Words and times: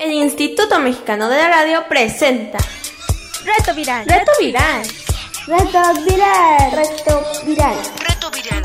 El 0.00 0.12
Instituto 0.12 0.78
Mexicano 0.78 1.28
de 1.28 1.36
la 1.36 1.48
Radio 1.48 1.84
presenta 1.88 2.58
Reto 3.44 3.74
Viral. 3.74 4.06
Reto 4.06 4.30
Viral. 4.38 4.86
Reto 5.46 5.80
Viral. 6.04 6.70
Reto 6.70 7.22
Viral. 7.44 7.76
Reto 8.06 8.30
Viral. 8.30 8.62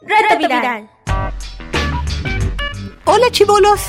Reto 0.00 0.38
Viral. 0.38 0.90
Hola 3.04 3.30
chivolos. 3.30 3.80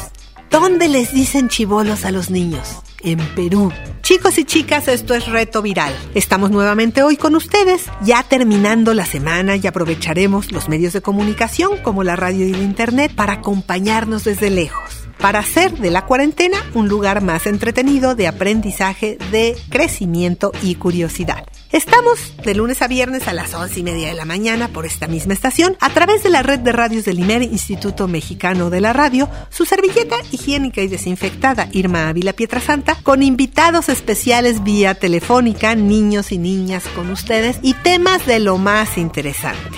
¿Dónde 0.49 0.89
les 0.89 1.13
dicen 1.13 1.47
chivolos 1.47 2.03
a 2.03 2.11
los 2.11 2.29
niños? 2.29 2.81
En 3.01 3.19
Perú. 3.35 3.71
Chicos 4.01 4.37
y 4.37 4.45
chicas, 4.45 4.87
esto 4.87 5.13
es 5.13 5.27
Reto 5.27 5.61
Viral. 5.61 5.93
Estamos 6.15 6.51
nuevamente 6.51 7.03
hoy 7.03 7.17
con 7.17 7.35
ustedes, 7.35 7.85
ya 8.03 8.23
terminando 8.23 8.93
la 8.93 9.05
semana 9.05 9.55
y 9.55 9.65
aprovecharemos 9.67 10.51
los 10.51 10.69
medios 10.69 10.93
de 10.93 11.01
comunicación 11.01 11.77
como 11.83 12.03
la 12.03 12.15
radio 12.15 12.47
y 12.47 12.53
el 12.53 12.61
internet 12.61 13.13
para 13.15 13.33
acompañarnos 13.33 14.23
desde 14.23 14.49
lejos 14.49 15.09
para 15.19 15.39
hacer 15.39 15.73
de 15.73 15.91
la 15.91 16.05
cuarentena 16.05 16.57
un 16.73 16.87
lugar 16.87 17.21
más 17.21 17.45
entretenido 17.45 18.15
de 18.15 18.27
aprendizaje, 18.27 19.17
de 19.31 19.55
crecimiento 19.69 20.51
y 20.63 20.75
curiosidad. 20.75 21.45
Estamos 21.71 22.33
de 22.43 22.55
lunes 22.55 22.81
a 22.81 22.87
viernes 22.87 23.27
a 23.27 23.33
las 23.33 23.53
once 23.53 23.79
y 23.79 23.83
media 23.83 24.07
de 24.07 24.15
la 24.15 24.25
mañana 24.25 24.69
por 24.69 24.87
esta 24.87 25.05
misma 25.05 25.33
estación 25.33 25.77
a 25.79 25.91
través 25.91 26.23
de 26.23 26.31
la 26.31 26.41
red 26.41 26.59
de 26.59 26.71
radios 26.71 27.05
del 27.05 27.19
IMER, 27.19 27.43
Instituto 27.43 28.07
Mexicano 28.07 28.71
de 28.71 28.81
la 28.81 28.91
Radio, 28.91 29.29
su 29.51 29.65
servilleta 29.65 30.15
higiénica 30.31 30.81
y 30.81 30.87
desinfectada 30.87 31.69
Irma 31.71 32.09
Ávila 32.09 32.33
Pietrasanta, 32.33 32.97
con 33.03 33.21
invitados 33.21 33.87
especiales 33.87 34.63
vía 34.63 34.95
telefónica, 34.95 35.75
niños 35.75 36.31
y 36.31 36.39
niñas 36.39 36.85
con 36.95 37.11
ustedes 37.11 37.59
y 37.61 37.75
temas 37.75 38.25
de 38.25 38.39
lo 38.39 38.57
más 38.57 38.97
interesante. 38.97 39.77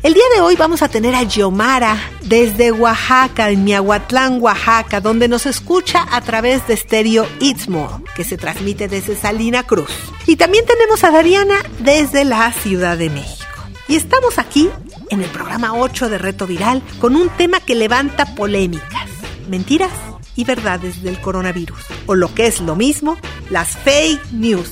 El 0.00 0.14
día 0.14 0.22
de 0.32 0.40
hoy 0.40 0.54
vamos 0.54 0.82
a 0.82 0.88
tener 0.88 1.16
a 1.16 1.24
Yomara 1.24 1.96
desde 2.22 2.70
Oaxaca, 2.70 3.50
en 3.50 3.64
Miahuatlán, 3.64 4.40
Oaxaca, 4.40 5.00
donde 5.00 5.26
nos 5.26 5.44
escucha 5.44 6.06
a 6.12 6.20
través 6.20 6.64
de 6.68 6.76
Stereo 6.76 7.26
Istmo, 7.40 8.04
que 8.14 8.22
se 8.22 8.36
transmite 8.36 8.86
desde 8.86 9.16
Salina 9.16 9.64
Cruz. 9.64 9.90
Y 10.26 10.36
también 10.36 10.64
tenemos 10.66 11.02
a 11.02 11.10
Dariana 11.10 11.56
desde 11.80 12.24
la 12.24 12.52
Ciudad 12.52 12.96
de 12.96 13.10
México. 13.10 13.44
Y 13.88 13.96
estamos 13.96 14.38
aquí 14.38 14.70
en 15.10 15.20
el 15.20 15.30
programa 15.30 15.74
8 15.74 16.08
de 16.08 16.18
Reto 16.18 16.46
Viral 16.46 16.80
con 17.00 17.16
un 17.16 17.28
tema 17.30 17.58
que 17.58 17.74
levanta 17.74 18.36
polémicas, 18.36 19.08
mentiras 19.48 19.90
y 20.36 20.44
verdades 20.44 21.02
del 21.02 21.20
coronavirus, 21.20 21.80
o 22.06 22.14
lo 22.14 22.32
que 22.32 22.46
es 22.46 22.60
lo 22.60 22.76
mismo, 22.76 23.18
las 23.50 23.76
fake 23.78 24.30
news. 24.30 24.70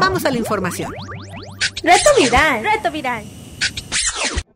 Vamos 0.00 0.24
a 0.24 0.30
la 0.32 0.38
información. 0.38 0.92
Reto 1.84 2.10
Viral. 2.18 2.64
Reto 2.64 2.90
Viral. 2.90 3.35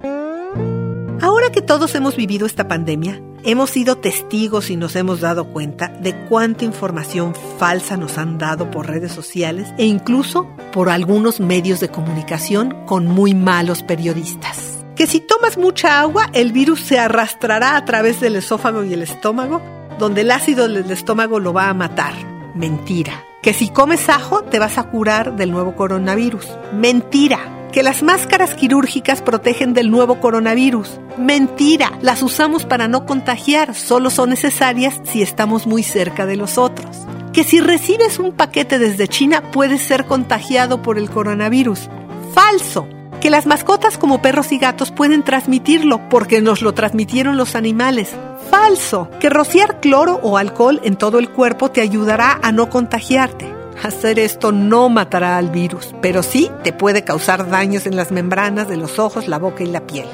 Ahora 0.03 1.51
que 1.53 1.61
todos 1.61 1.95
hemos 1.95 2.17
vivido 2.17 2.47
esta 2.47 2.67
pandemia, 2.67 3.21
hemos 3.45 3.71
sido 3.71 3.99
testigos 3.99 4.71
y 4.71 4.77
nos 4.77 4.97
hemos 4.97 5.21
dado 5.21 5.49
cuenta 5.49 5.89
de 5.89 6.15
cuánta 6.29 6.65
información 6.65 7.35
falsa 7.59 7.97
nos 7.97 8.17
han 8.17 8.39
dado 8.39 8.71
por 8.71 8.87
redes 8.87 9.13
sociales 9.13 9.69
e 9.77 9.85
incluso 9.85 10.49
por 10.73 10.89
algunos 10.89 11.39
medios 11.39 11.81
de 11.81 11.89
comunicación 11.89 12.75
con 12.87 13.07
muy 13.07 13.35
malos 13.35 13.83
periodistas. 13.83 14.85
Que 14.97 15.07
si 15.07 15.21
tomas 15.21 15.59
mucha 15.59 16.01
agua, 16.01 16.31
el 16.33 16.53
virus 16.53 16.81
se 16.81 16.99
arrastrará 16.99 17.77
a 17.77 17.85
través 17.85 18.21
del 18.21 18.37
esófago 18.37 18.83
y 18.85 18.95
el 18.95 19.03
estómago, 19.03 19.63
donde 19.99 20.23
el 20.23 20.31
ácido 20.31 20.69
del 20.69 20.91
estómago 20.91 21.39
lo 21.39 21.53
va 21.53 21.69
a 21.69 21.75
matar. 21.75 22.15
Mentira. 22.55 23.25
Que 23.43 23.53
si 23.53 23.69
comes 23.69 24.09
ajo, 24.09 24.43
te 24.43 24.59
vas 24.59 24.79
a 24.79 24.85
curar 24.85 25.37
del 25.37 25.51
nuevo 25.51 25.75
coronavirus. 25.77 26.47
Mentira 26.73 27.60
que 27.71 27.83
las 27.83 28.03
máscaras 28.03 28.55
quirúrgicas 28.55 29.23
protegen 29.23 29.75
del 29.75 29.91
nuevo 29.91 30.21
coronavirus. 30.21 31.01
Mentira, 31.17 31.93
las 32.03 32.23
usamos 32.23 32.65
para 32.65 32.89
no 32.89 33.07
contagiar, 33.07 33.75
solo 33.75 34.11
son 34.11 34.31
necesarias 34.31 35.01
si 35.05 35.23
estamos 35.23 35.67
muy 35.67 35.83
cerca 35.83 36.27
de 36.27 36.37
los 36.37 36.59
otros. 36.59 37.07
Que 37.33 37.45
si 37.45 37.61
recibes 37.61 38.19
un 38.19 38.33
paquete 38.33 38.79
desde 38.79 39.09
China 39.09 39.43
puedes 39.53 39.83
ser 39.83 40.07
contagiado 40.07 40.83
por 40.83 40.99
el 40.99 41.11
coronavirus. 41.11 41.89
Falso. 42.35 42.89
Que 43.21 43.31
las 43.31 43.47
mascotas 43.47 43.99
como 43.99 44.23
perros 44.23 44.51
y 44.51 44.59
gatos 44.59 44.91
pueden 44.91 45.23
transmitirlo 45.23 46.09
porque 46.09 46.41
nos 46.41 46.63
lo 46.63 46.73
transmitieron 46.73 47.37
los 47.37 47.55
animales. 47.55 48.17
Falso. 48.51 49.11
Que 49.21 49.29
rociar 49.29 49.81
cloro 49.81 50.19
o 50.23 50.39
alcohol 50.39 50.81
en 50.83 50.97
todo 50.97 51.19
el 51.19 51.29
cuerpo 51.31 51.71
te 51.71 51.83
ayudará 51.83 52.41
a 52.43 52.51
no 52.51 52.71
contagiarte. 52.71 53.60
Hacer 53.83 54.19
esto 54.19 54.53
no 54.53 54.91
matará 54.91 55.39
al 55.39 55.49
virus, 55.49 55.95
pero 56.03 56.23
sí 56.23 56.51
te 56.63 56.73
puede 56.73 57.03
causar 57.03 57.49
daños 57.49 57.87
en 57.87 57.97
las 57.97 58.11
membranas 58.11 58.69
de 58.69 58.77
los 58.77 58.99
ojos, 58.99 59.27
la 59.27 59.39
boca 59.39 59.63
y 59.63 59.69
la 59.69 59.87
piel. 59.87 60.07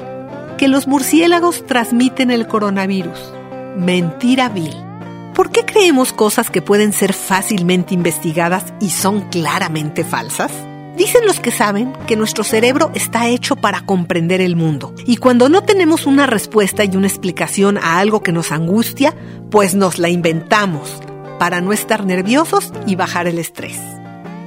Que 0.57 0.69
los 0.69 0.87
murciélagos 0.87 1.65
transmiten 1.65 2.31
el 2.31 2.47
coronavirus. 2.47 3.33
Mentira 3.75 4.47
vil. 4.47 4.73
¿Por 5.35 5.51
qué 5.51 5.65
creemos 5.65 6.13
cosas 6.13 6.49
que 6.49 6.61
pueden 6.61 6.93
ser 6.93 7.11
fácilmente 7.11 7.93
investigadas 7.93 8.73
y 8.79 8.89
son 8.89 9.29
claramente 9.29 10.05
falsas? 10.05 10.51
Dicen 10.95 11.25
los 11.25 11.41
que 11.41 11.51
saben 11.51 11.91
que 12.07 12.15
nuestro 12.15 12.45
cerebro 12.45 12.89
está 12.95 13.27
hecho 13.27 13.57
para 13.57 13.81
comprender 13.81 14.39
el 14.39 14.55
mundo 14.55 14.95
y 15.05 15.17
cuando 15.17 15.49
no 15.49 15.61
tenemos 15.61 16.07
una 16.07 16.25
respuesta 16.25 16.85
y 16.85 16.95
una 16.95 17.07
explicación 17.07 17.77
a 17.77 17.99
algo 17.99 18.23
que 18.23 18.31
nos 18.31 18.51
angustia, 18.51 19.13
pues 19.51 19.75
nos 19.75 19.99
la 19.99 20.09
inventamos 20.09 21.01
para 21.39 21.61
no 21.61 21.73
estar 21.73 22.05
nerviosos 22.05 22.73
y 22.85 22.95
bajar 22.95 23.27
el 23.27 23.39
estrés. 23.39 23.79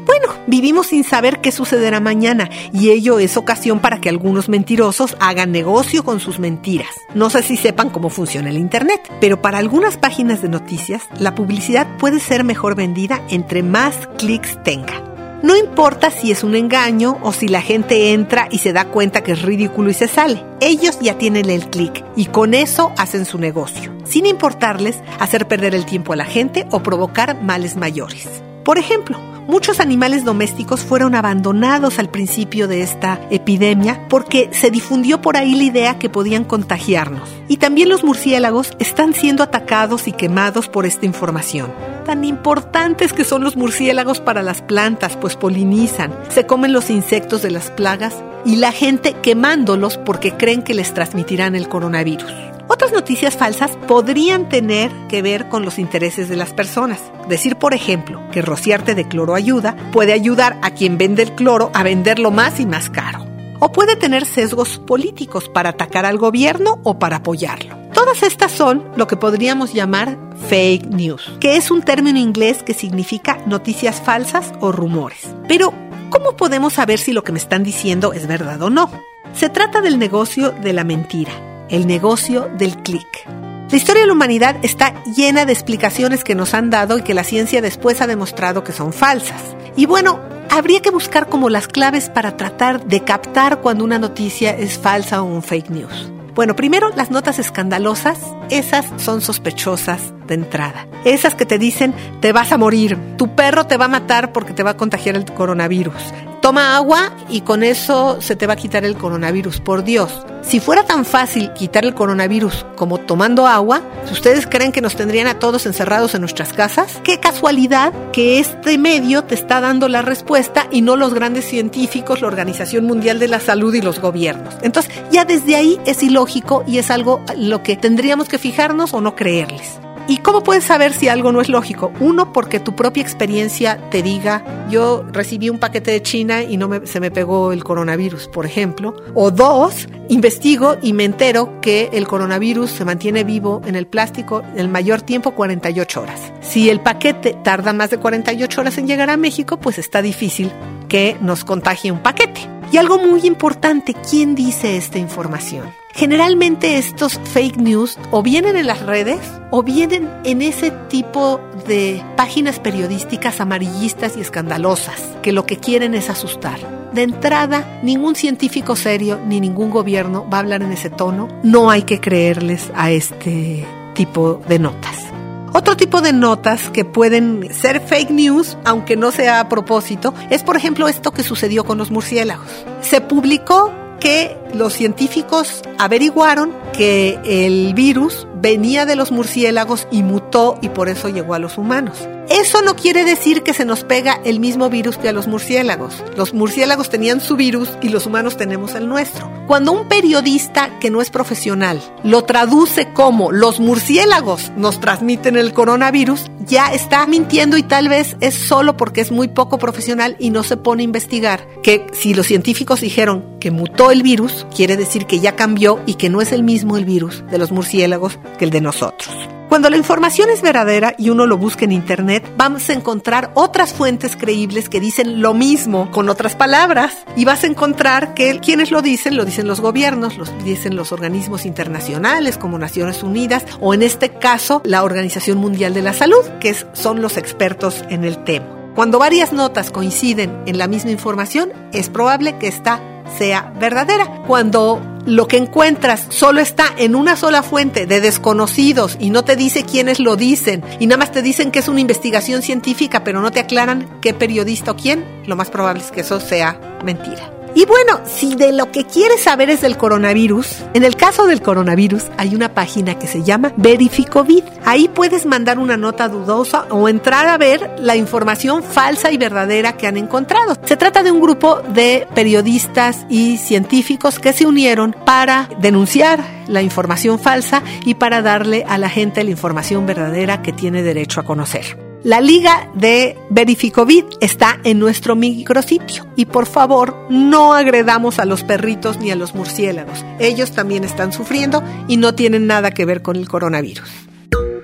Bueno, 0.06 0.34
vivimos 0.46 0.88
sin 0.88 1.04
saber 1.04 1.40
qué 1.40 1.52
sucederá 1.52 2.00
mañana 2.00 2.50
y 2.72 2.90
ello 2.90 3.18
es 3.18 3.36
ocasión 3.36 3.78
para 3.78 4.00
que 4.00 4.08
algunos 4.08 4.48
mentirosos 4.48 5.16
hagan 5.20 5.52
negocio 5.52 6.04
con 6.04 6.20
sus 6.20 6.38
mentiras. 6.38 6.88
No 7.14 7.30
sé 7.30 7.42
si 7.42 7.56
sepan 7.56 7.90
cómo 7.90 8.10
funciona 8.10 8.50
el 8.50 8.58
Internet, 8.58 9.08
pero 9.20 9.40
para 9.40 9.58
algunas 9.58 9.96
páginas 9.96 10.42
de 10.42 10.48
noticias 10.48 11.02
la 11.18 11.34
publicidad 11.34 11.86
puede 11.98 12.18
ser 12.18 12.44
mejor 12.44 12.74
vendida 12.74 13.22
entre 13.28 13.62
más 13.62 14.08
clics 14.18 14.60
tenga. 14.64 15.09
No 15.42 15.56
importa 15.56 16.10
si 16.10 16.30
es 16.30 16.44
un 16.44 16.54
engaño 16.54 17.18
o 17.22 17.32
si 17.32 17.48
la 17.48 17.62
gente 17.62 18.12
entra 18.12 18.48
y 18.50 18.58
se 18.58 18.74
da 18.74 18.84
cuenta 18.84 19.22
que 19.22 19.32
es 19.32 19.42
ridículo 19.42 19.90
y 19.90 19.94
se 19.94 20.06
sale. 20.06 20.44
Ellos 20.60 20.98
ya 21.00 21.16
tienen 21.16 21.48
el 21.48 21.70
clic 21.70 22.04
y 22.14 22.26
con 22.26 22.52
eso 22.52 22.92
hacen 22.98 23.24
su 23.24 23.38
negocio, 23.38 23.96
sin 24.04 24.26
importarles 24.26 24.98
hacer 25.18 25.48
perder 25.48 25.74
el 25.74 25.86
tiempo 25.86 26.12
a 26.12 26.16
la 26.16 26.26
gente 26.26 26.66
o 26.70 26.82
provocar 26.82 27.42
males 27.42 27.76
mayores. 27.76 28.42
Por 28.64 28.78
ejemplo, 28.78 29.18
muchos 29.48 29.80
animales 29.80 30.24
domésticos 30.24 30.82
fueron 30.82 31.14
abandonados 31.14 31.98
al 31.98 32.10
principio 32.10 32.68
de 32.68 32.82
esta 32.82 33.18
epidemia 33.30 34.06
porque 34.08 34.50
se 34.52 34.70
difundió 34.70 35.22
por 35.22 35.36
ahí 35.36 35.54
la 35.54 35.64
idea 35.64 35.98
que 35.98 36.10
podían 36.10 36.44
contagiarnos. 36.44 37.28
Y 37.48 37.56
también 37.56 37.88
los 37.88 38.04
murciélagos 38.04 38.72
están 38.78 39.14
siendo 39.14 39.42
atacados 39.42 40.08
y 40.08 40.12
quemados 40.12 40.68
por 40.68 40.84
esta 40.84 41.06
información. 41.06 41.72
Tan 42.04 42.24
importantes 42.24 43.12
que 43.12 43.24
son 43.24 43.42
los 43.42 43.56
murciélagos 43.56 44.20
para 44.20 44.42
las 44.42 44.60
plantas, 44.60 45.16
pues 45.16 45.36
polinizan, 45.36 46.12
se 46.28 46.44
comen 46.44 46.72
los 46.72 46.90
insectos 46.90 47.40
de 47.42 47.50
las 47.50 47.70
plagas 47.70 48.14
y 48.44 48.56
la 48.56 48.72
gente 48.72 49.14
quemándolos 49.22 49.96
porque 49.96 50.36
creen 50.36 50.62
que 50.62 50.74
les 50.74 50.92
transmitirán 50.92 51.56
el 51.56 51.68
coronavirus. 51.68 52.49
Otras 52.72 52.92
noticias 52.92 53.36
falsas 53.36 53.72
podrían 53.88 54.48
tener 54.48 54.92
que 55.08 55.22
ver 55.22 55.48
con 55.48 55.64
los 55.64 55.80
intereses 55.80 56.28
de 56.28 56.36
las 56.36 56.52
personas. 56.52 57.00
Decir, 57.28 57.56
por 57.56 57.74
ejemplo, 57.74 58.22
que 58.30 58.42
rociarte 58.42 58.94
de 58.94 59.08
cloro 59.08 59.34
ayuda 59.34 59.76
puede 59.90 60.12
ayudar 60.12 60.56
a 60.62 60.70
quien 60.70 60.96
vende 60.96 61.24
el 61.24 61.32
cloro 61.32 61.72
a 61.74 61.82
venderlo 61.82 62.30
más 62.30 62.60
y 62.60 62.66
más 62.66 62.88
caro. 62.88 63.26
O 63.58 63.72
puede 63.72 63.96
tener 63.96 64.24
sesgos 64.24 64.78
políticos 64.78 65.48
para 65.48 65.70
atacar 65.70 66.06
al 66.06 66.16
gobierno 66.16 66.78
o 66.84 67.00
para 67.00 67.16
apoyarlo. 67.16 67.76
Todas 67.92 68.22
estas 68.22 68.52
son 68.52 68.84
lo 68.94 69.08
que 69.08 69.16
podríamos 69.16 69.74
llamar 69.74 70.16
fake 70.48 70.86
news, 70.86 71.28
que 71.40 71.56
es 71.56 71.72
un 71.72 71.82
término 71.82 72.20
inglés 72.20 72.62
que 72.62 72.72
significa 72.72 73.40
noticias 73.46 74.00
falsas 74.00 74.52
o 74.60 74.70
rumores. 74.70 75.34
Pero, 75.48 75.74
¿cómo 76.08 76.36
podemos 76.36 76.74
saber 76.74 77.00
si 77.00 77.12
lo 77.12 77.24
que 77.24 77.32
me 77.32 77.40
están 77.40 77.64
diciendo 77.64 78.12
es 78.12 78.28
verdad 78.28 78.62
o 78.62 78.70
no? 78.70 78.88
Se 79.34 79.48
trata 79.48 79.80
del 79.80 79.98
negocio 79.98 80.52
de 80.52 80.72
la 80.72 80.84
mentira 80.84 81.32
el 81.70 81.86
negocio 81.86 82.50
del 82.58 82.76
clic. 82.82 83.26
La 83.70 83.76
historia 83.76 84.02
de 84.02 84.08
la 84.08 84.14
humanidad 84.14 84.56
está 84.62 85.02
llena 85.04 85.44
de 85.44 85.52
explicaciones 85.52 86.24
que 86.24 86.34
nos 86.34 86.54
han 86.54 86.70
dado 86.70 86.98
y 86.98 87.02
que 87.02 87.14
la 87.14 87.24
ciencia 87.24 87.62
después 87.62 88.00
ha 88.00 88.08
demostrado 88.08 88.64
que 88.64 88.72
son 88.72 88.92
falsas. 88.92 89.40
Y 89.76 89.86
bueno, 89.86 90.18
habría 90.50 90.82
que 90.82 90.90
buscar 90.90 91.28
como 91.28 91.48
las 91.48 91.68
claves 91.68 92.10
para 92.10 92.36
tratar 92.36 92.84
de 92.84 93.04
captar 93.04 93.60
cuando 93.60 93.84
una 93.84 94.00
noticia 94.00 94.50
es 94.50 94.78
falsa 94.78 95.22
o 95.22 95.24
un 95.24 95.42
fake 95.42 95.70
news. 95.70 96.10
Bueno, 96.34 96.56
primero 96.56 96.90
las 96.96 97.10
notas 97.10 97.38
escandalosas, 97.38 98.18
esas 98.50 98.86
son 98.96 99.20
sospechosas 99.20 100.12
de 100.26 100.34
entrada. 100.34 100.86
Esas 101.04 101.34
que 101.34 101.46
te 101.46 101.58
dicen 101.58 101.94
te 102.20 102.32
vas 102.32 102.50
a 102.50 102.58
morir, 102.58 102.98
tu 103.16 103.34
perro 103.34 103.66
te 103.66 103.76
va 103.76 103.84
a 103.84 103.88
matar 103.88 104.32
porque 104.32 104.52
te 104.52 104.62
va 104.62 104.70
a 104.70 104.76
contagiar 104.76 105.16
el 105.16 105.24
coronavirus, 105.24 106.02
toma 106.40 106.76
agua 106.76 107.12
y 107.28 107.42
con 107.42 107.62
eso 107.62 108.20
se 108.20 108.36
te 108.36 108.46
va 108.46 108.54
a 108.54 108.56
quitar 108.56 108.84
el 108.84 108.96
coronavirus, 108.96 109.60
por 109.60 109.84
Dios. 109.84 110.24
Si 110.42 110.58
fuera 110.58 110.84
tan 110.84 111.04
fácil 111.04 111.52
quitar 111.52 111.84
el 111.84 111.94
coronavirus 111.94 112.64
como 112.76 112.98
tomando 112.98 113.46
agua, 113.46 113.82
ustedes 114.10 114.46
creen 114.46 114.72
que 114.72 114.80
nos 114.80 114.96
tendrían 114.96 115.26
a 115.26 115.38
todos 115.38 115.66
encerrados 115.66 116.14
en 116.14 116.22
nuestras 116.22 116.52
casas, 116.52 117.00
qué 117.04 117.20
casualidad 117.20 117.92
que 118.12 118.38
este 118.38 118.78
medio 118.78 119.22
te 119.24 119.34
está 119.34 119.60
dando 119.60 119.88
la 119.88 120.02
respuesta 120.02 120.66
y 120.70 120.82
no 120.82 120.96
los 120.96 121.12
grandes 121.12 121.44
científicos, 121.44 122.22
la 122.22 122.28
Organización 122.28 122.86
Mundial 122.86 123.18
de 123.18 123.28
la 123.28 123.40
Salud 123.40 123.74
y 123.74 123.82
los 123.82 124.00
gobiernos. 124.00 124.54
Entonces, 124.62 124.92
ya 125.10 125.24
desde 125.24 125.56
ahí 125.56 125.78
es 125.84 126.02
ilógico 126.02 126.64
y 126.66 126.78
es 126.78 126.90
algo 126.90 127.22
lo 127.36 127.62
que 127.62 127.76
tendríamos 127.76 128.28
que 128.28 128.38
fijarnos 128.38 128.94
o 128.94 129.00
no 129.00 129.14
creerles. 129.14 129.78
¿Y 130.10 130.16
cómo 130.16 130.42
puedes 130.42 130.64
saber 130.64 130.92
si 130.92 131.06
algo 131.06 131.30
no 131.30 131.40
es 131.40 131.48
lógico? 131.48 131.92
Uno, 132.00 132.32
porque 132.32 132.58
tu 132.58 132.74
propia 132.74 133.00
experiencia 133.00 133.78
te 133.90 134.02
diga, 134.02 134.66
yo 134.68 135.04
recibí 135.12 135.48
un 135.50 135.60
paquete 135.60 135.92
de 135.92 136.02
China 136.02 136.42
y 136.42 136.56
no 136.56 136.68
se 136.84 136.98
me 136.98 137.12
pegó 137.12 137.52
el 137.52 137.62
coronavirus, 137.62 138.26
por 138.26 138.44
ejemplo. 138.44 138.96
O 139.14 139.30
dos, 139.30 139.86
investigo 140.08 140.76
y 140.82 140.94
me 140.94 141.04
entero 141.04 141.60
que 141.60 141.90
el 141.92 142.08
coronavirus 142.08 142.72
se 142.72 142.84
mantiene 142.84 143.22
vivo 143.22 143.62
en 143.64 143.76
el 143.76 143.86
plástico 143.86 144.42
el 144.56 144.66
mayor 144.68 145.00
tiempo, 145.00 145.30
48 145.30 146.02
horas. 146.02 146.32
Si 146.40 146.68
el 146.70 146.80
paquete 146.80 147.36
tarda 147.44 147.72
más 147.72 147.90
de 147.90 147.98
48 147.98 148.60
horas 148.62 148.78
en 148.78 148.88
llegar 148.88 149.10
a 149.10 149.16
México, 149.16 149.60
pues 149.60 149.78
está 149.78 150.02
difícil 150.02 150.50
que 150.88 151.16
nos 151.20 151.44
contagie 151.44 151.92
un 151.92 152.00
paquete. 152.00 152.59
Y 152.72 152.76
algo 152.76 152.98
muy 152.98 153.26
importante, 153.26 153.94
¿quién 153.94 154.36
dice 154.36 154.76
esta 154.76 154.98
información? 154.98 155.72
Generalmente 155.92 156.78
estos 156.78 157.18
fake 157.18 157.56
news 157.56 157.98
o 158.12 158.22
vienen 158.22 158.56
en 158.56 158.68
las 158.68 158.80
redes 158.86 159.20
o 159.50 159.64
vienen 159.64 160.08
en 160.24 160.40
ese 160.40 160.70
tipo 160.88 161.40
de 161.66 162.00
páginas 162.16 162.60
periodísticas 162.60 163.40
amarillistas 163.40 164.16
y 164.16 164.20
escandalosas 164.20 165.00
que 165.20 165.32
lo 165.32 165.46
que 165.46 165.56
quieren 165.56 165.94
es 165.94 166.08
asustar. 166.10 166.60
De 166.92 167.02
entrada, 167.02 167.80
ningún 167.82 168.14
científico 168.14 168.76
serio 168.76 169.18
ni 169.26 169.40
ningún 169.40 169.70
gobierno 169.70 170.28
va 170.32 170.38
a 170.38 170.40
hablar 170.40 170.62
en 170.62 170.70
ese 170.70 170.90
tono. 170.90 171.26
No 171.42 171.70
hay 171.70 171.82
que 171.82 172.00
creerles 172.00 172.70
a 172.76 172.92
este 172.92 173.66
tipo 173.94 174.40
de 174.48 174.60
notas. 174.60 175.09
Otro 175.52 175.76
tipo 175.76 176.00
de 176.00 176.12
notas 176.12 176.70
que 176.70 176.84
pueden 176.84 177.52
ser 177.52 177.80
fake 177.80 178.10
news, 178.10 178.56
aunque 178.64 178.96
no 178.96 179.10
sea 179.10 179.40
a 179.40 179.48
propósito, 179.48 180.14
es 180.30 180.42
por 180.42 180.56
ejemplo 180.56 180.86
esto 180.86 181.10
que 181.12 181.22
sucedió 181.22 181.64
con 181.64 181.78
los 181.78 181.90
murciélagos. 181.90 182.46
Se 182.82 183.00
publicó 183.00 183.72
que 183.98 184.36
los 184.54 184.72
científicos 184.72 185.62
averiguaron 185.78 186.52
que 186.72 187.18
el 187.24 187.74
virus 187.74 188.26
venía 188.40 188.86
de 188.86 188.96
los 188.96 189.12
murciélagos 189.12 189.86
y 189.90 190.02
mutó 190.02 190.58
y 190.62 190.68
por 190.70 190.88
eso 190.88 191.08
llegó 191.08 191.34
a 191.34 191.38
los 191.38 191.58
humanos. 191.58 192.08
Eso 192.30 192.62
no 192.62 192.76
quiere 192.76 193.04
decir 193.04 193.42
que 193.42 193.52
se 193.52 193.64
nos 193.64 193.82
pega 193.82 194.20
el 194.24 194.38
mismo 194.38 194.70
virus 194.70 194.96
que 194.96 195.08
a 195.08 195.12
los 195.12 195.26
murciélagos. 195.26 196.04
Los 196.16 196.32
murciélagos 196.32 196.88
tenían 196.88 197.20
su 197.20 197.34
virus 197.34 197.70
y 197.82 197.88
los 197.88 198.06
humanos 198.06 198.36
tenemos 198.36 198.76
el 198.76 198.88
nuestro. 198.88 199.28
Cuando 199.48 199.72
un 199.72 199.88
periodista 199.88 200.78
que 200.78 200.90
no 200.90 201.02
es 201.02 201.10
profesional 201.10 201.82
lo 202.04 202.22
traduce 202.22 202.92
como 202.92 203.32
los 203.32 203.58
murciélagos 203.58 204.52
nos 204.56 204.78
transmiten 204.78 205.36
el 205.36 205.52
coronavirus, 205.52 206.30
ya 206.46 206.72
está 206.72 207.04
mintiendo 207.06 207.56
y 207.56 207.64
tal 207.64 207.88
vez 207.88 208.16
es 208.20 208.34
solo 208.34 208.76
porque 208.76 209.00
es 209.00 209.10
muy 209.10 209.26
poco 209.26 209.58
profesional 209.58 210.14
y 210.20 210.30
no 210.30 210.44
se 210.44 210.56
pone 210.56 210.82
a 210.82 210.84
investigar 210.84 211.48
que 211.64 211.84
si 211.92 212.14
los 212.14 212.28
científicos 212.28 212.80
dijeron 212.80 213.24
que 213.40 213.50
mutó 213.50 213.90
el 213.90 214.04
virus, 214.04 214.46
quiere 214.54 214.76
decir 214.76 215.06
que 215.06 215.18
ya 215.18 215.34
cambió 215.34 215.80
y 215.84 215.94
que 215.94 216.10
no 216.10 216.20
es 216.20 216.30
el 216.30 216.44
mismo 216.44 216.76
el 216.76 216.84
virus 216.84 217.24
de 217.28 217.38
los 217.38 217.50
murciélagos 217.50 218.20
que 218.38 218.44
el 218.44 218.50
de 218.50 218.60
nosotros. 218.60 219.10
Cuando 219.50 219.68
la 219.68 219.76
información 219.76 220.30
es 220.30 220.42
verdadera 220.42 220.94
y 220.96 221.10
uno 221.10 221.26
lo 221.26 221.36
busca 221.36 221.64
en 221.64 221.72
Internet, 221.72 222.24
vamos 222.36 222.70
a 222.70 222.72
encontrar 222.72 223.32
otras 223.34 223.72
fuentes 223.72 224.14
creíbles 224.14 224.68
que 224.68 224.78
dicen 224.78 225.20
lo 225.20 225.34
mismo 225.34 225.90
con 225.90 226.08
otras 226.08 226.36
palabras 226.36 226.98
y 227.16 227.24
vas 227.24 227.42
a 227.42 227.48
encontrar 227.48 228.14
que 228.14 228.38
quienes 228.38 228.70
lo 228.70 228.80
dicen, 228.80 229.16
lo 229.16 229.24
dicen 229.24 229.48
los 229.48 229.60
gobiernos, 229.60 230.16
lo 230.18 230.24
dicen 230.44 230.76
los 230.76 230.92
organismos 230.92 231.46
internacionales 231.46 232.38
como 232.38 232.60
Naciones 232.60 233.02
Unidas 233.02 233.44
o 233.60 233.74
en 233.74 233.82
este 233.82 234.10
caso 234.10 234.62
la 234.64 234.84
Organización 234.84 235.38
Mundial 235.38 235.74
de 235.74 235.82
la 235.82 235.94
Salud, 235.94 236.24
que 236.38 236.54
son 236.72 237.02
los 237.02 237.16
expertos 237.16 237.84
en 237.88 238.04
el 238.04 238.22
tema. 238.22 238.46
Cuando 238.76 239.00
varias 239.00 239.32
notas 239.32 239.72
coinciden 239.72 240.44
en 240.46 240.58
la 240.58 240.68
misma 240.68 240.92
información, 240.92 241.52
es 241.72 241.90
probable 241.90 242.38
que 242.38 242.46
esta 242.46 242.80
sea 243.16 243.52
verdadera. 243.58 244.22
Cuando 244.26 244.80
lo 245.06 245.26
que 245.26 245.36
encuentras 245.36 246.06
solo 246.10 246.40
está 246.40 246.66
en 246.76 246.94
una 246.94 247.16
sola 247.16 247.42
fuente 247.42 247.86
de 247.86 248.00
desconocidos 248.00 248.96
y 249.00 249.10
no 249.10 249.24
te 249.24 249.36
dice 249.36 249.64
quiénes 249.64 249.98
lo 249.98 250.16
dicen 250.16 250.62
y 250.78 250.86
nada 250.86 250.98
más 250.98 251.12
te 251.12 251.22
dicen 251.22 251.50
que 251.50 251.60
es 251.60 251.68
una 251.68 251.80
investigación 251.80 252.42
científica 252.42 253.02
pero 253.02 253.20
no 253.20 253.30
te 253.30 253.40
aclaran 253.40 253.88
qué 254.02 254.12
periodista 254.12 254.72
o 254.72 254.76
quién, 254.76 255.04
lo 255.26 255.36
más 255.36 255.50
probable 255.50 255.82
es 255.82 255.90
que 255.90 256.02
eso 256.02 256.20
sea 256.20 256.60
mentira. 256.84 257.39
Y 257.54 257.64
bueno, 257.66 258.00
si 258.06 258.36
de 258.36 258.52
lo 258.52 258.70
que 258.70 258.84
quieres 258.84 259.22
saber 259.22 259.50
es 259.50 259.60
del 259.60 259.76
coronavirus, 259.76 260.64
en 260.72 260.84
el 260.84 260.96
caso 260.96 261.26
del 261.26 261.42
coronavirus 261.42 262.04
hay 262.16 262.34
una 262.34 262.54
página 262.54 262.98
que 262.98 263.08
se 263.08 263.22
llama 263.22 263.52
Verificovid. 263.56 264.44
Ahí 264.64 264.88
puedes 264.88 265.26
mandar 265.26 265.58
una 265.58 265.76
nota 265.76 266.08
dudosa 266.08 266.66
o 266.70 266.88
entrar 266.88 267.26
a 267.26 267.38
ver 267.38 267.70
la 267.78 267.96
información 267.96 268.62
falsa 268.62 269.10
y 269.10 269.16
verdadera 269.16 269.76
que 269.76 269.86
han 269.88 269.96
encontrado. 269.96 270.54
Se 270.64 270.76
trata 270.76 271.02
de 271.02 271.10
un 271.10 271.20
grupo 271.20 271.60
de 271.60 272.06
periodistas 272.14 273.04
y 273.08 273.36
científicos 273.36 274.20
que 274.20 274.32
se 274.32 274.46
unieron 274.46 274.94
para 275.04 275.48
denunciar 275.60 276.22
la 276.46 276.62
información 276.62 277.18
falsa 277.18 277.62
y 277.84 277.94
para 277.94 278.22
darle 278.22 278.64
a 278.68 278.78
la 278.78 278.88
gente 278.88 279.24
la 279.24 279.30
información 279.30 279.86
verdadera 279.86 280.42
que 280.42 280.52
tiene 280.52 280.82
derecho 280.82 281.20
a 281.20 281.24
conocer. 281.24 281.89
La 282.02 282.22
liga 282.22 282.70
de 282.72 283.18
Verificovid 283.28 284.04
está 284.22 284.58
en 284.64 284.78
nuestro 284.78 285.16
micrositio 285.16 286.06
y 286.16 286.24
por 286.24 286.46
favor 286.46 286.96
no 287.10 287.52
agredamos 287.52 288.18
a 288.18 288.24
los 288.24 288.42
perritos 288.42 288.98
ni 288.98 289.10
a 289.10 289.16
los 289.16 289.34
murciélagos. 289.34 290.02
Ellos 290.18 290.52
también 290.52 290.84
están 290.84 291.12
sufriendo 291.12 291.62
y 291.88 291.98
no 291.98 292.14
tienen 292.14 292.46
nada 292.46 292.70
que 292.70 292.86
ver 292.86 293.02
con 293.02 293.16
el 293.16 293.28
coronavirus. 293.28 293.90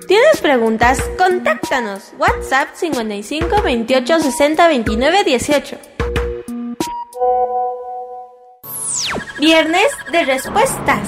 ¿Tienes 0.07 0.41
preguntas? 0.41 0.99
Contáctanos. 1.15 2.13
WhatsApp 2.17 2.69
55 2.73 3.61
28 3.61 4.19
60 4.19 4.67
29 4.67 5.23
18. 5.23 5.77
Viernes 9.39 9.87
de 10.11 10.25
respuestas. 10.25 11.07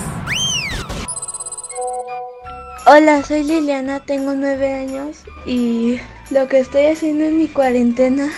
Hola, 2.85 3.23
soy 3.23 3.43
Liliana, 3.43 3.99
tengo 3.99 4.33
nueve 4.33 4.73
años 4.73 5.17
y 5.45 5.99
lo 6.31 6.47
que 6.47 6.59
estoy 6.59 6.85
haciendo 6.85 7.25
en 7.25 7.37
mi 7.37 7.47
cuarentena 7.47 8.29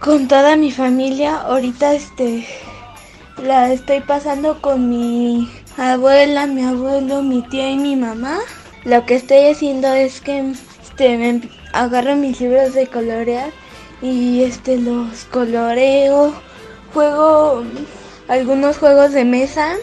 con 0.00 0.26
toda 0.26 0.56
mi 0.56 0.72
familia, 0.72 1.36
ahorita 1.36 1.94
este 1.94 2.46
la 3.42 3.72
estoy 3.72 4.00
pasando 4.00 4.60
con 4.60 4.88
mi 4.88 5.48
abuela, 5.76 6.46
mi 6.46 6.64
abuelo, 6.64 7.22
mi 7.22 7.42
tía 7.42 7.70
y 7.70 7.76
mi 7.76 7.94
mamá. 7.94 8.38
Lo 8.84 9.04
que 9.06 9.14
estoy 9.14 9.46
haciendo 9.46 9.92
es 9.92 10.20
que 10.20 10.54
este 10.82 11.16
me 11.18 11.42
agarro 11.72 12.16
mis 12.16 12.40
libros 12.40 12.74
de 12.74 12.88
colorear 12.88 13.50
y 14.02 14.42
este 14.42 14.78
los 14.78 15.24
coloreo, 15.26 16.34
juego 16.92 17.62
algunos 18.28 18.78
juegos 18.78 19.12
de 19.12 19.24
mesa 19.24 19.74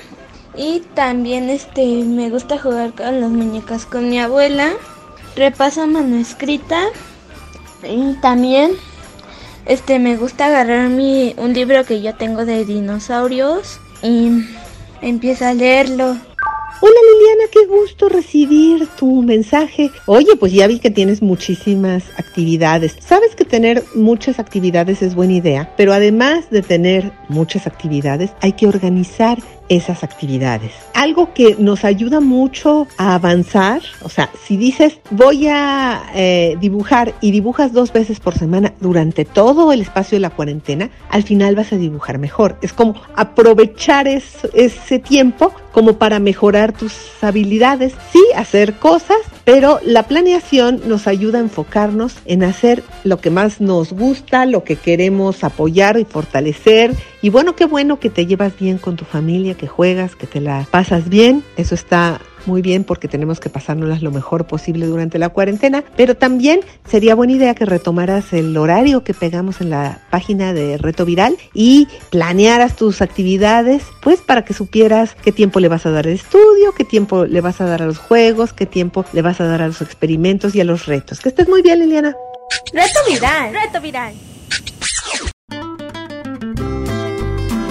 y 0.55 0.81
también 0.95 1.49
este 1.49 1.85
me 2.03 2.29
gusta 2.29 2.57
jugar 2.57 2.93
con 2.93 3.21
las 3.21 3.29
muñecas 3.29 3.85
con 3.85 4.09
mi 4.09 4.19
abuela. 4.19 4.73
Repaso 5.35 5.87
mano 5.87 6.17
escrita 6.17 6.87
y 7.87 8.13
también 8.21 8.71
este 9.65 9.99
me 9.99 10.17
gusta 10.17 10.47
agarrar 10.47 10.89
mi 10.89 11.33
un 11.37 11.53
libro 11.53 11.85
que 11.85 12.01
yo 12.01 12.15
tengo 12.15 12.45
de 12.45 12.65
dinosaurios 12.65 13.79
y 14.01 14.29
empiezo 15.01 15.45
a 15.45 15.53
leerlo. 15.53 16.17
Hola 16.85 16.99
Liliana, 17.13 17.49
qué 17.49 17.65
gusto 17.65 18.09
recibir 18.09 18.89
tu 18.97 19.21
mensaje. 19.21 19.89
Oye, 20.05 20.35
pues 20.37 20.51
ya 20.51 20.67
vi 20.67 20.79
que 20.79 20.91
tienes 20.91 21.21
muchísimas 21.21 22.03
actividades. 22.17 22.97
Sabes 22.99 23.37
que 23.37 23.45
tener 23.45 23.85
muchas 23.95 24.37
actividades 24.37 25.01
es 25.01 25.15
buena 25.15 25.31
idea, 25.31 25.73
pero 25.77 25.93
además 25.93 26.49
de 26.49 26.61
tener 26.61 27.13
muchas 27.29 27.67
actividades, 27.67 28.31
hay 28.41 28.51
que 28.51 28.67
organizar 28.67 29.37
esas 29.69 30.03
actividades. 30.03 30.71
Algo 30.93 31.33
que 31.33 31.55
nos 31.57 31.85
ayuda 31.85 32.19
mucho 32.19 32.87
a 32.97 33.15
avanzar, 33.15 33.81
o 34.01 34.09
sea, 34.09 34.29
si 34.45 34.57
dices 34.57 34.99
voy 35.11 35.47
a 35.47 36.03
eh, 36.15 36.57
dibujar 36.59 37.13
y 37.21 37.31
dibujas 37.31 37.73
dos 37.73 37.91
veces 37.91 38.19
por 38.19 38.37
semana 38.37 38.73
durante 38.79 39.25
todo 39.25 39.71
el 39.71 39.81
espacio 39.81 40.15
de 40.15 40.21
la 40.21 40.29
cuarentena, 40.29 40.89
al 41.09 41.23
final 41.23 41.55
vas 41.55 41.73
a 41.73 41.77
dibujar 41.77 42.17
mejor. 42.17 42.57
Es 42.61 42.73
como 42.73 42.95
aprovechar 43.15 44.07
ese 44.07 44.99
tiempo 44.99 45.53
como 45.71 45.93
para 45.97 46.19
mejorar 46.19 46.71
tus 46.71 46.93
habilidades, 47.21 47.93
sí, 48.11 48.23
hacer 48.35 48.75
cosas, 48.75 49.17
pero 49.45 49.79
la 49.83 50.03
planeación 50.03 50.81
nos 50.85 51.07
ayuda 51.07 51.39
a 51.39 51.41
enfocarnos 51.41 52.15
en 52.25 52.43
hacer 52.43 52.83
lo 53.03 53.17
que 53.17 53.29
más 53.29 53.59
nos 53.59 53.91
gusta, 53.91 54.45
lo 54.45 54.63
que 54.63 54.75
queremos 54.75 55.43
apoyar 55.43 55.99
y 55.99 56.05
fortalecer. 56.05 56.93
Y 57.21 57.29
bueno, 57.29 57.55
qué 57.55 57.65
bueno 57.65 57.99
que 57.99 58.09
te 58.09 58.25
llevas 58.25 58.57
bien 58.57 58.77
con 58.77 58.95
tu 58.95 59.05
familia, 59.05 59.55
que 59.55 59.67
juegas, 59.67 60.15
que 60.15 60.27
te 60.27 60.39
la 60.39 60.65
pasas 60.71 61.09
bien. 61.09 61.43
Eso 61.57 61.75
está 61.75 62.21
muy 62.45 62.61
bien 62.61 62.83
porque 62.83 63.07
tenemos 63.07 63.39
que 63.39 63.49
pasárnoslas 63.49 64.01
lo 64.01 64.11
mejor 64.11 64.45
posible 64.45 64.85
durante 64.85 65.19
la 65.19 65.29
cuarentena, 65.29 65.83
pero 65.95 66.15
también 66.15 66.61
sería 66.89 67.15
buena 67.15 67.33
idea 67.33 67.55
que 67.55 67.65
retomaras 67.65 68.33
el 68.33 68.55
horario 68.57 69.03
que 69.03 69.13
pegamos 69.13 69.61
en 69.61 69.69
la 69.69 69.99
página 70.09 70.53
de 70.53 70.77
Reto 70.77 71.05
Viral 71.05 71.37
y 71.53 71.87
planearas 72.09 72.75
tus 72.75 73.01
actividades, 73.01 73.83
pues 74.01 74.21
para 74.21 74.43
que 74.43 74.53
supieras 74.53 75.15
qué 75.23 75.31
tiempo 75.31 75.59
le 75.59 75.67
vas 75.67 75.85
a 75.85 75.91
dar 75.91 76.07
al 76.07 76.13
estudio, 76.13 76.73
qué 76.75 76.83
tiempo 76.83 77.25
le 77.25 77.41
vas 77.41 77.61
a 77.61 77.65
dar 77.65 77.81
a 77.81 77.85
los 77.85 77.97
juegos, 77.97 78.53
qué 78.53 78.65
tiempo 78.65 79.05
le 79.13 79.21
vas 79.21 79.41
a 79.41 79.45
dar 79.45 79.61
a 79.61 79.67
los 79.67 79.81
experimentos 79.81 80.55
y 80.55 80.61
a 80.61 80.63
los 80.63 80.85
retos. 80.85 81.19
Que 81.19 81.29
estés 81.29 81.47
muy 81.47 81.61
bien, 81.61 81.79
Liliana. 81.79 82.15
Reto 82.73 82.99
Viral. 83.07 83.53
Reto 83.53 83.81
Viral. 83.81 84.32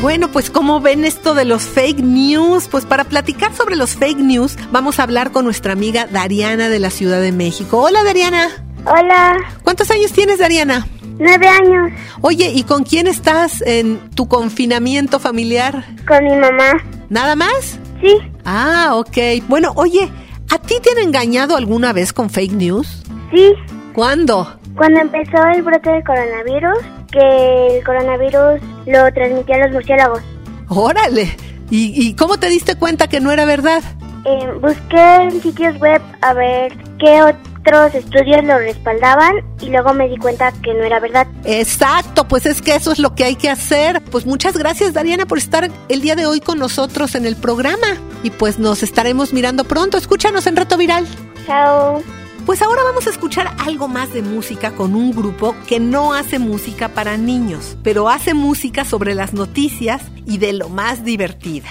Bueno, 0.02 0.32
pues 0.32 0.50
¿cómo 0.50 0.80
ven 0.80 1.04
esto 1.04 1.32
de 1.32 1.44
los 1.44 1.62
fake 1.62 2.00
news? 2.00 2.66
Pues 2.66 2.84
para 2.84 3.04
platicar 3.04 3.54
sobre 3.54 3.76
los 3.76 3.94
fake 3.94 4.18
news 4.18 4.58
vamos 4.72 4.98
a 4.98 5.04
hablar 5.04 5.30
con 5.30 5.44
nuestra 5.44 5.74
amiga 5.74 6.08
Dariana 6.10 6.68
de 6.68 6.80
la 6.80 6.90
Ciudad 6.90 7.20
de 7.20 7.30
México. 7.30 7.78
Hola 7.78 8.02
Dariana. 8.02 8.48
Hola. 8.84 9.36
¿Cuántos 9.62 9.92
años 9.92 10.10
tienes 10.10 10.40
Dariana? 10.40 10.88
Nueve 11.20 11.46
años. 11.46 11.92
Oye, 12.20 12.50
¿y 12.52 12.64
con 12.64 12.82
quién 12.82 13.06
estás 13.06 13.62
en 13.62 14.10
tu 14.10 14.26
confinamiento 14.26 15.20
familiar? 15.20 15.84
Con 16.08 16.24
mi 16.24 16.34
mamá. 16.34 16.82
¿Nada 17.08 17.36
más? 17.36 17.78
Sí. 18.00 18.18
Ah, 18.44 18.96
ok. 18.96 19.46
Bueno, 19.46 19.70
oye, 19.76 20.10
¿a 20.50 20.58
ti 20.58 20.74
te 20.82 20.90
han 20.90 21.06
engañado 21.06 21.56
alguna 21.56 21.92
vez 21.92 22.12
con 22.12 22.28
fake 22.28 22.54
news? 22.54 23.04
Sí. 23.32 23.52
¿Cuándo? 23.94 24.58
Cuando 24.74 24.98
empezó 24.98 25.46
el 25.54 25.62
brote 25.62 25.90
del 25.90 26.02
coronavirus, 26.02 26.78
que 27.12 27.76
el 27.78 27.84
coronavirus 27.84 28.60
lo 28.86 29.12
transmitían 29.12 29.60
los 29.60 29.72
murciélagos. 29.72 30.22
Órale. 30.68 31.36
¿Y, 31.70 31.92
¿Y, 32.06 32.14
cómo 32.16 32.38
te 32.38 32.48
diste 32.48 32.74
cuenta 32.74 33.08
que 33.08 33.20
no 33.20 33.30
era 33.30 33.44
verdad? 33.44 33.82
Eh, 34.24 34.52
busqué 34.60 35.14
en 35.22 35.40
sitios 35.40 35.78
web 35.80 36.02
a 36.20 36.34
ver 36.34 36.72
qué 36.98 37.22
otros 37.22 37.94
estudios 37.94 38.44
lo 38.44 38.58
respaldaban 38.58 39.36
y 39.60 39.70
luego 39.70 39.94
me 39.94 40.08
di 40.08 40.16
cuenta 40.16 40.52
que 40.62 40.74
no 40.74 40.84
era 40.84 41.00
verdad. 41.00 41.26
Exacto, 41.44 42.28
pues 42.28 42.46
es 42.46 42.60
que 42.60 42.74
eso 42.74 42.92
es 42.92 42.98
lo 42.98 43.14
que 43.14 43.24
hay 43.24 43.36
que 43.36 43.48
hacer. 43.48 44.02
Pues 44.10 44.26
muchas 44.26 44.56
gracias 44.56 44.92
Dariana 44.92 45.26
por 45.26 45.38
estar 45.38 45.70
el 45.88 46.00
día 46.02 46.14
de 46.14 46.26
hoy 46.26 46.40
con 46.40 46.58
nosotros 46.58 47.14
en 47.14 47.26
el 47.26 47.36
programa. 47.36 47.96
Y 48.22 48.30
pues 48.30 48.58
nos 48.58 48.82
estaremos 48.82 49.32
mirando 49.32 49.64
pronto. 49.64 49.96
Escúchanos 49.96 50.46
en 50.46 50.56
Reto 50.56 50.76
Viral. 50.76 51.06
Chao. 51.46 52.02
Pues 52.46 52.60
ahora 52.60 52.82
vamos 52.82 53.06
a 53.06 53.10
escuchar 53.10 53.54
algo 53.60 53.86
más 53.86 54.12
de 54.12 54.20
música 54.20 54.72
con 54.72 54.96
un 54.96 55.12
grupo 55.12 55.54
que 55.68 55.78
no 55.78 56.12
hace 56.12 56.40
música 56.40 56.88
para 56.88 57.16
niños, 57.16 57.76
pero 57.84 58.08
hace 58.08 58.34
música 58.34 58.84
sobre 58.84 59.14
las 59.14 59.32
noticias 59.32 60.02
y 60.26 60.38
de 60.38 60.52
lo 60.52 60.68
más 60.68 61.04
divertida. 61.04 61.68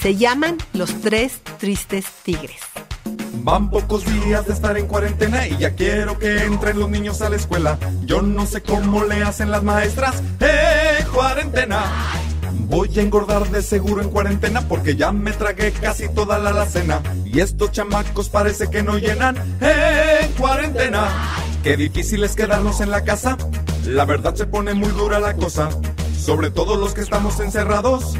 Se 0.00 0.16
llaman 0.16 0.58
Los 0.74 1.00
Tres 1.00 1.40
Tristes 1.58 2.04
Tigres. 2.22 2.60
Van 3.42 3.70
pocos 3.70 4.04
días 4.04 4.46
de 4.46 4.52
estar 4.52 4.76
en 4.76 4.86
cuarentena 4.86 5.48
y 5.48 5.56
ya 5.56 5.74
quiero 5.74 6.18
que 6.18 6.44
entren 6.44 6.78
los 6.78 6.90
niños 6.90 7.22
a 7.22 7.30
la 7.30 7.36
escuela. 7.36 7.78
Yo 8.04 8.20
no 8.20 8.44
sé 8.46 8.60
cómo 8.62 9.04
le 9.04 9.22
hacen 9.22 9.50
las 9.50 9.62
maestras. 9.62 10.22
¡Eh, 10.40 11.04
cuarentena! 11.12 12.11
Voy 12.72 12.88
a 12.98 13.02
engordar 13.02 13.50
de 13.50 13.60
seguro 13.60 14.00
en 14.00 14.08
cuarentena 14.08 14.66
porque 14.66 14.96
ya 14.96 15.12
me 15.12 15.32
tragué 15.32 15.72
casi 15.72 16.08
toda 16.08 16.38
la 16.38 16.48
alacena. 16.48 17.02
Y 17.26 17.40
estos 17.40 17.70
chamacos 17.70 18.30
parece 18.30 18.70
que 18.70 18.82
no 18.82 18.96
llenan 18.96 19.36
en 19.60 20.32
cuarentena. 20.32 21.06
Qué 21.62 21.76
difícil 21.76 22.24
es 22.24 22.34
quedarnos 22.34 22.80
en 22.80 22.90
la 22.90 23.04
casa. 23.04 23.36
La 23.84 24.06
verdad 24.06 24.34
se 24.34 24.46
pone 24.46 24.72
muy 24.72 24.88
dura 24.88 25.20
la 25.20 25.34
cosa. 25.34 25.68
Sobre 26.18 26.48
todo 26.48 26.76
los 26.76 26.94
que 26.94 27.02
estamos 27.02 27.40
encerrados. 27.40 28.14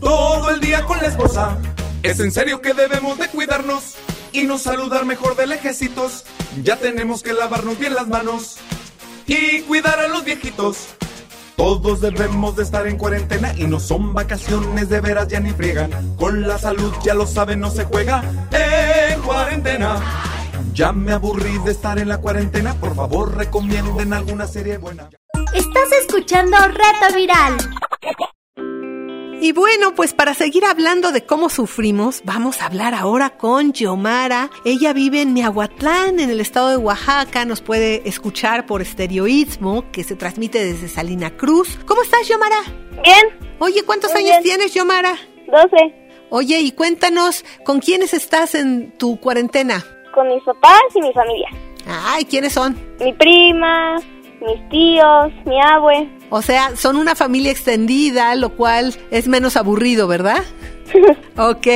Todo 0.00 0.50
el 0.50 0.60
día 0.60 0.84
con 0.84 0.98
la 0.98 1.08
esposa. 1.08 1.58
Es 2.04 2.20
en 2.20 2.30
serio 2.30 2.62
que 2.62 2.74
debemos 2.74 3.18
de 3.18 3.26
cuidarnos 3.26 3.96
y 4.32 4.44
no 4.44 4.58
saludar 4.58 5.04
mejor 5.04 5.34
de 5.34 5.48
lejecitos. 5.48 6.26
Ya 6.62 6.76
tenemos 6.76 7.24
que 7.24 7.32
lavarnos 7.32 7.76
bien 7.76 7.96
las 7.96 8.06
manos 8.06 8.58
y 9.26 9.62
cuidar 9.62 9.98
a 9.98 10.06
los 10.06 10.24
viejitos. 10.24 10.90
Todos 11.60 12.00
debemos 12.00 12.56
de 12.56 12.62
estar 12.62 12.86
en 12.86 12.96
cuarentena 12.96 13.52
y 13.54 13.64
no 13.64 13.78
son 13.78 14.14
vacaciones 14.14 14.88
de 14.88 14.98
veras 15.02 15.28
ya 15.28 15.40
ni 15.40 15.50
friegan. 15.50 15.90
Con 16.16 16.48
la 16.48 16.56
salud 16.56 16.90
ya 17.02 17.12
lo 17.12 17.26
saben, 17.26 17.60
no 17.60 17.70
se 17.70 17.84
juega 17.84 18.22
en 18.50 19.20
cuarentena. 19.20 20.00
Ya 20.72 20.92
me 20.92 21.12
aburrí 21.12 21.58
de 21.58 21.72
estar 21.72 21.98
en 21.98 22.08
la 22.08 22.16
cuarentena, 22.16 22.72
por 22.76 22.94
favor 22.94 23.36
recomienden 23.36 24.14
alguna 24.14 24.46
serie 24.46 24.78
buena. 24.78 25.10
Estás 25.52 25.92
escuchando 26.00 26.56
Reto 26.56 27.14
Viral. 27.14 27.58
Y 29.42 29.52
bueno, 29.52 29.94
pues 29.94 30.12
para 30.12 30.34
seguir 30.34 30.66
hablando 30.66 31.12
de 31.12 31.24
cómo 31.24 31.48
sufrimos, 31.48 32.20
vamos 32.24 32.60
a 32.60 32.66
hablar 32.66 32.94
ahora 32.94 33.30
con 33.30 33.72
Yomara. 33.72 34.50
Ella 34.66 34.92
vive 34.92 35.22
en 35.22 35.32
Miahuatlán, 35.32 36.20
en 36.20 36.28
el 36.28 36.40
estado 36.40 36.68
de 36.68 36.76
Oaxaca. 36.76 37.46
Nos 37.46 37.62
puede 37.62 38.06
escuchar 38.06 38.66
por 38.66 38.82
estereoísmo, 38.82 39.90
que 39.92 40.04
se 40.04 40.14
transmite 40.14 40.62
desde 40.62 40.88
Salina 40.88 41.30
Cruz. 41.38 41.78
¿Cómo 41.86 42.02
estás, 42.02 42.28
Yomara? 42.28 42.60
Bien. 43.02 43.56
Oye, 43.60 43.82
¿cuántos 43.84 44.12
Muy 44.12 44.20
años 44.24 44.42
bien. 44.42 44.42
tienes, 44.42 44.74
Yomara? 44.74 45.16
Doce. 45.46 45.94
Oye, 46.28 46.60
y 46.60 46.72
cuéntanos, 46.72 47.42
¿con 47.64 47.80
quiénes 47.80 48.12
estás 48.12 48.54
en 48.54 48.92
tu 48.98 49.18
cuarentena? 49.20 49.82
Con 50.12 50.28
mis 50.28 50.42
papás 50.44 50.82
y 50.94 51.00
mi 51.00 51.12
familia. 51.14 51.48
Ay, 51.86 52.26
¿quiénes 52.26 52.52
son? 52.52 52.78
Mi 53.00 53.14
prima, 53.14 53.96
mis 54.40 54.68
tíos, 54.68 55.32
mi 55.44 55.60
abue. 55.60 56.08
O 56.30 56.42
sea, 56.42 56.76
son 56.76 56.96
una 56.96 57.14
familia 57.14 57.50
extendida, 57.50 58.34
lo 58.34 58.50
cual 58.50 58.94
es 59.10 59.28
menos 59.28 59.56
aburrido, 59.56 60.06
¿verdad? 60.06 60.42
Ok. 61.36 61.66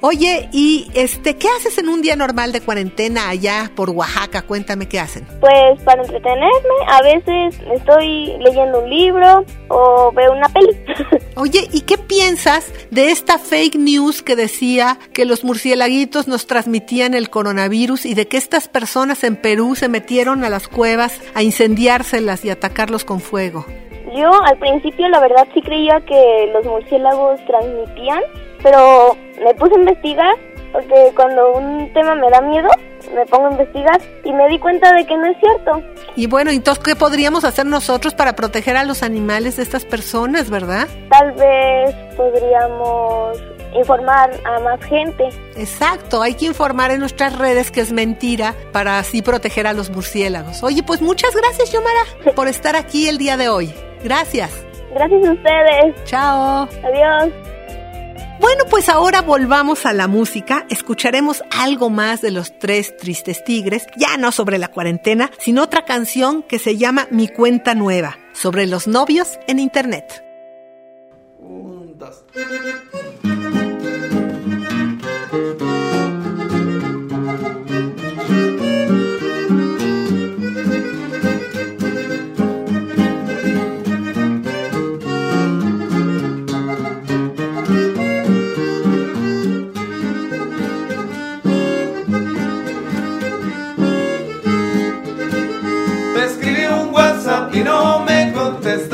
Oye, 0.00 0.48
y 0.52 0.90
este, 0.94 1.36
¿qué 1.36 1.48
haces 1.48 1.76
en 1.78 1.88
un 1.88 2.00
día 2.00 2.16
normal 2.16 2.52
de 2.52 2.60
cuarentena 2.60 3.28
allá 3.28 3.70
por 3.74 3.90
Oaxaca? 3.90 4.42
Cuéntame 4.42 4.88
qué 4.88 4.98
hacen. 4.98 5.26
Pues 5.40 5.80
para 5.84 6.02
entretenerme, 6.02 6.50
a 6.88 7.02
veces 7.02 7.60
estoy 7.74 8.36
leyendo 8.38 8.80
un 8.80 8.90
libro 8.90 9.44
o 9.68 10.12
veo 10.12 10.32
una 10.32 10.48
peli. 10.48 10.70
Oye, 11.36 11.68
¿y 11.72 11.82
qué 11.82 11.98
piensas 11.98 12.72
de 12.90 13.10
esta 13.10 13.38
fake 13.38 13.76
news 13.76 14.22
que 14.22 14.36
decía 14.36 14.98
que 15.12 15.24
los 15.24 15.44
murciélaguitos 15.44 16.28
nos 16.28 16.46
transmitían 16.46 17.14
el 17.14 17.30
coronavirus 17.30 18.06
y 18.06 18.14
de 18.14 18.26
que 18.26 18.36
estas 18.36 18.68
personas 18.68 19.24
en 19.24 19.36
Perú 19.36 19.74
se 19.74 19.88
metieron 19.88 20.44
a 20.44 20.50
las 20.50 20.68
cuevas 20.68 21.20
a 21.34 21.42
incendiárselas 21.42 22.44
y 22.44 22.50
atacarlos 22.50 23.04
con 23.04 23.20
fuego? 23.20 23.66
Yo 24.14 24.30
al 24.42 24.58
principio 24.58 25.08
la 25.08 25.20
verdad 25.20 25.46
sí 25.54 25.62
creía 25.62 26.00
que 26.00 26.50
los 26.52 26.64
murciélagos 26.64 27.44
transmitían, 27.46 28.22
pero 28.62 29.16
me 29.42 29.54
puse 29.54 29.74
a 29.74 29.78
investigar 29.78 30.34
porque 30.72 31.12
cuando 31.16 31.52
un 31.52 31.92
tema 31.92 32.14
me 32.14 32.30
da 32.30 32.40
miedo, 32.40 32.68
me 33.14 33.26
pongo 33.26 33.48
a 33.48 33.50
investigar 33.52 34.00
y 34.24 34.32
me 34.32 34.48
di 34.48 34.58
cuenta 34.58 34.92
de 34.92 35.04
que 35.04 35.16
no 35.16 35.26
es 35.26 35.36
cierto. 35.40 35.82
Y 36.16 36.26
bueno, 36.26 36.50
entonces, 36.50 36.82
¿qué 36.84 36.96
podríamos 36.96 37.44
hacer 37.44 37.66
nosotros 37.66 38.14
para 38.14 38.34
proteger 38.34 38.76
a 38.76 38.84
los 38.84 39.02
animales 39.02 39.56
de 39.56 39.62
estas 39.62 39.84
personas, 39.84 40.50
verdad? 40.50 40.86
Tal 41.10 41.32
vez 41.32 41.94
podríamos 42.16 43.38
informar 43.74 44.30
a 44.44 44.60
más 44.60 44.80
gente. 44.84 45.28
Exacto, 45.56 46.22
hay 46.22 46.34
que 46.34 46.46
informar 46.46 46.90
en 46.90 47.00
nuestras 47.00 47.36
redes 47.38 47.70
que 47.70 47.80
es 47.80 47.92
mentira 47.92 48.54
para 48.72 48.98
así 48.98 49.22
proteger 49.22 49.66
a 49.66 49.72
los 49.72 49.90
murciélagos. 49.90 50.62
Oye, 50.62 50.82
pues 50.82 51.00
muchas 51.00 51.34
gracias, 51.34 51.72
Yomara, 51.72 52.04
por 52.34 52.48
estar 52.48 52.76
aquí 52.76 53.08
el 53.08 53.18
día 53.18 53.36
de 53.36 53.48
hoy. 53.48 53.72
Gracias. 54.02 54.66
Gracias 54.92 55.28
a 55.28 55.32
ustedes. 55.32 56.04
Chao. 56.04 56.68
Adiós. 56.84 57.32
Bueno, 58.40 58.64
pues 58.70 58.88
ahora 58.88 59.20
volvamos 59.20 59.84
a 59.84 59.92
la 59.92 60.08
música. 60.08 60.64
Escucharemos 60.70 61.42
algo 61.50 61.90
más 61.90 62.22
de 62.22 62.30
los 62.30 62.58
tres 62.58 62.96
tristes 62.96 63.44
tigres, 63.44 63.86
ya 63.98 64.16
no 64.16 64.32
sobre 64.32 64.56
la 64.56 64.68
cuarentena, 64.68 65.30
sino 65.38 65.62
otra 65.62 65.84
canción 65.84 66.42
que 66.42 66.58
se 66.58 66.78
llama 66.78 67.06
Mi 67.10 67.28
cuenta 67.28 67.74
nueva, 67.74 68.16
sobre 68.32 68.66
los 68.66 68.88
novios 68.88 69.38
en 69.46 69.58
Internet. 69.58 70.24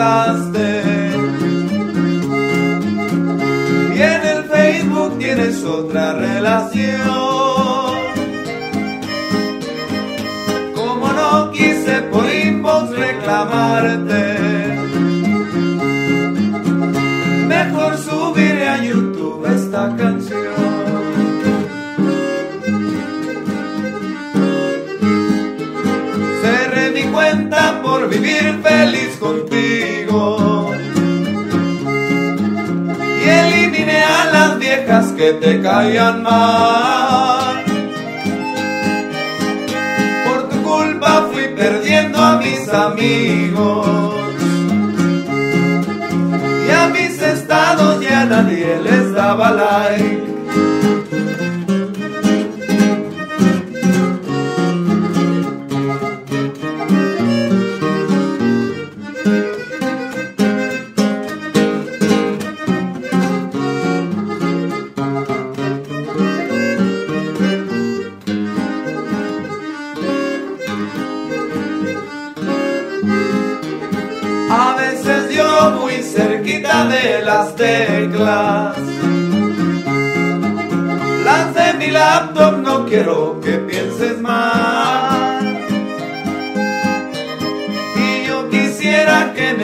Contestaste. 0.06 0.82
Y 3.94 4.02
en 4.02 4.26
el 4.26 4.44
Facebook 4.44 5.18
tienes 5.18 5.64
otra 5.64 6.12
relación. 6.14 7.06
Como 10.74 11.12
no 11.12 11.50
quise 11.50 12.02
por 12.10 12.24
inbox 12.28 12.90
reclamarte. 12.90 14.24
Mejor 17.48 17.98
subiré 17.98 18.68
a 18.68 18.84
YouTube 18.84 19.46
esta 19.46 19.96
canción. 19.96 20.25
Por 28.06 28.14
vivir 28.14 28.60
feliz 28.62 29.16
contigo. 29.18 30.70
Y 33.24 33.28
eliminé 33.28 34.02
a 34.02 34.24
las 34.32 34.58
viejas 34.58 35.06
que 35.12 35.32
te 35.34 35.60
caían 35.60 36.22
mal. 36.22 37.64
Por 40.26 40.48
tu 40.48 40.62
culpa 40.62 41.28
fui 41.32 41.48
perdiendo 41.56 42.18
a 42.18 42.36
mis 42.38 42.68
amigos. 42.68 44.14
Y 46.66 46.70
a 46.70 46.88
mis 46.88 47.20
estados 47.20 48.00
ya 48.00 48.24
nadie 48.24 48.78
les 48.82 49.12
daba 49.12 49.50
like. 49.50 50.15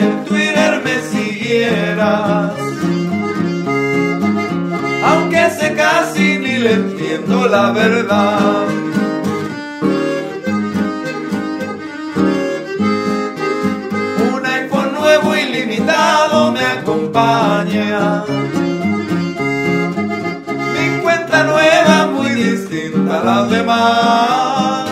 En 0.03 0.25
Twitter 0.25 0.81
me 0.85 0.95
siguieras. 1.13 2.51
Aunque 5.09 5.49
sé 5.57 5.73
casi 5.73 6.37
ni 6.43 6.57
le 6.57 6.73
entiendo 6.73 7.47
la 7.47 7.71
verdad. 7.71 8.83
me 16.51 16.65
acompaña. 16.65 18.23
Mi 20.73 21.01
cuenta 21.01 21.43
nueva 21.43 22.07
muy 22.07 22.29
distinta 22.31 23.21
a 23.21 23.23
las 23.23 23.49
demás. 23.49 24.82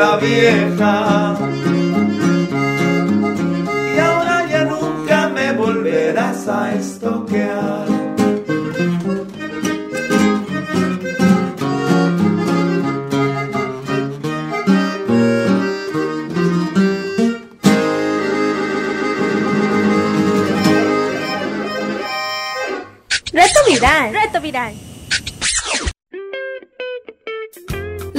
Otra 0.00 0.16
vieja. 0.16 1.36
Y 3.94 3.98
ahora 3.98 4.46
ya 4.48 4.64
nunca 4.64 5.28
me 5.28 5.52
volverás 5.52 6.48
a 6.48 6.74
estoquear. 6.74 7.86
Reto 24.12 24.40
viral. 24.40 24.89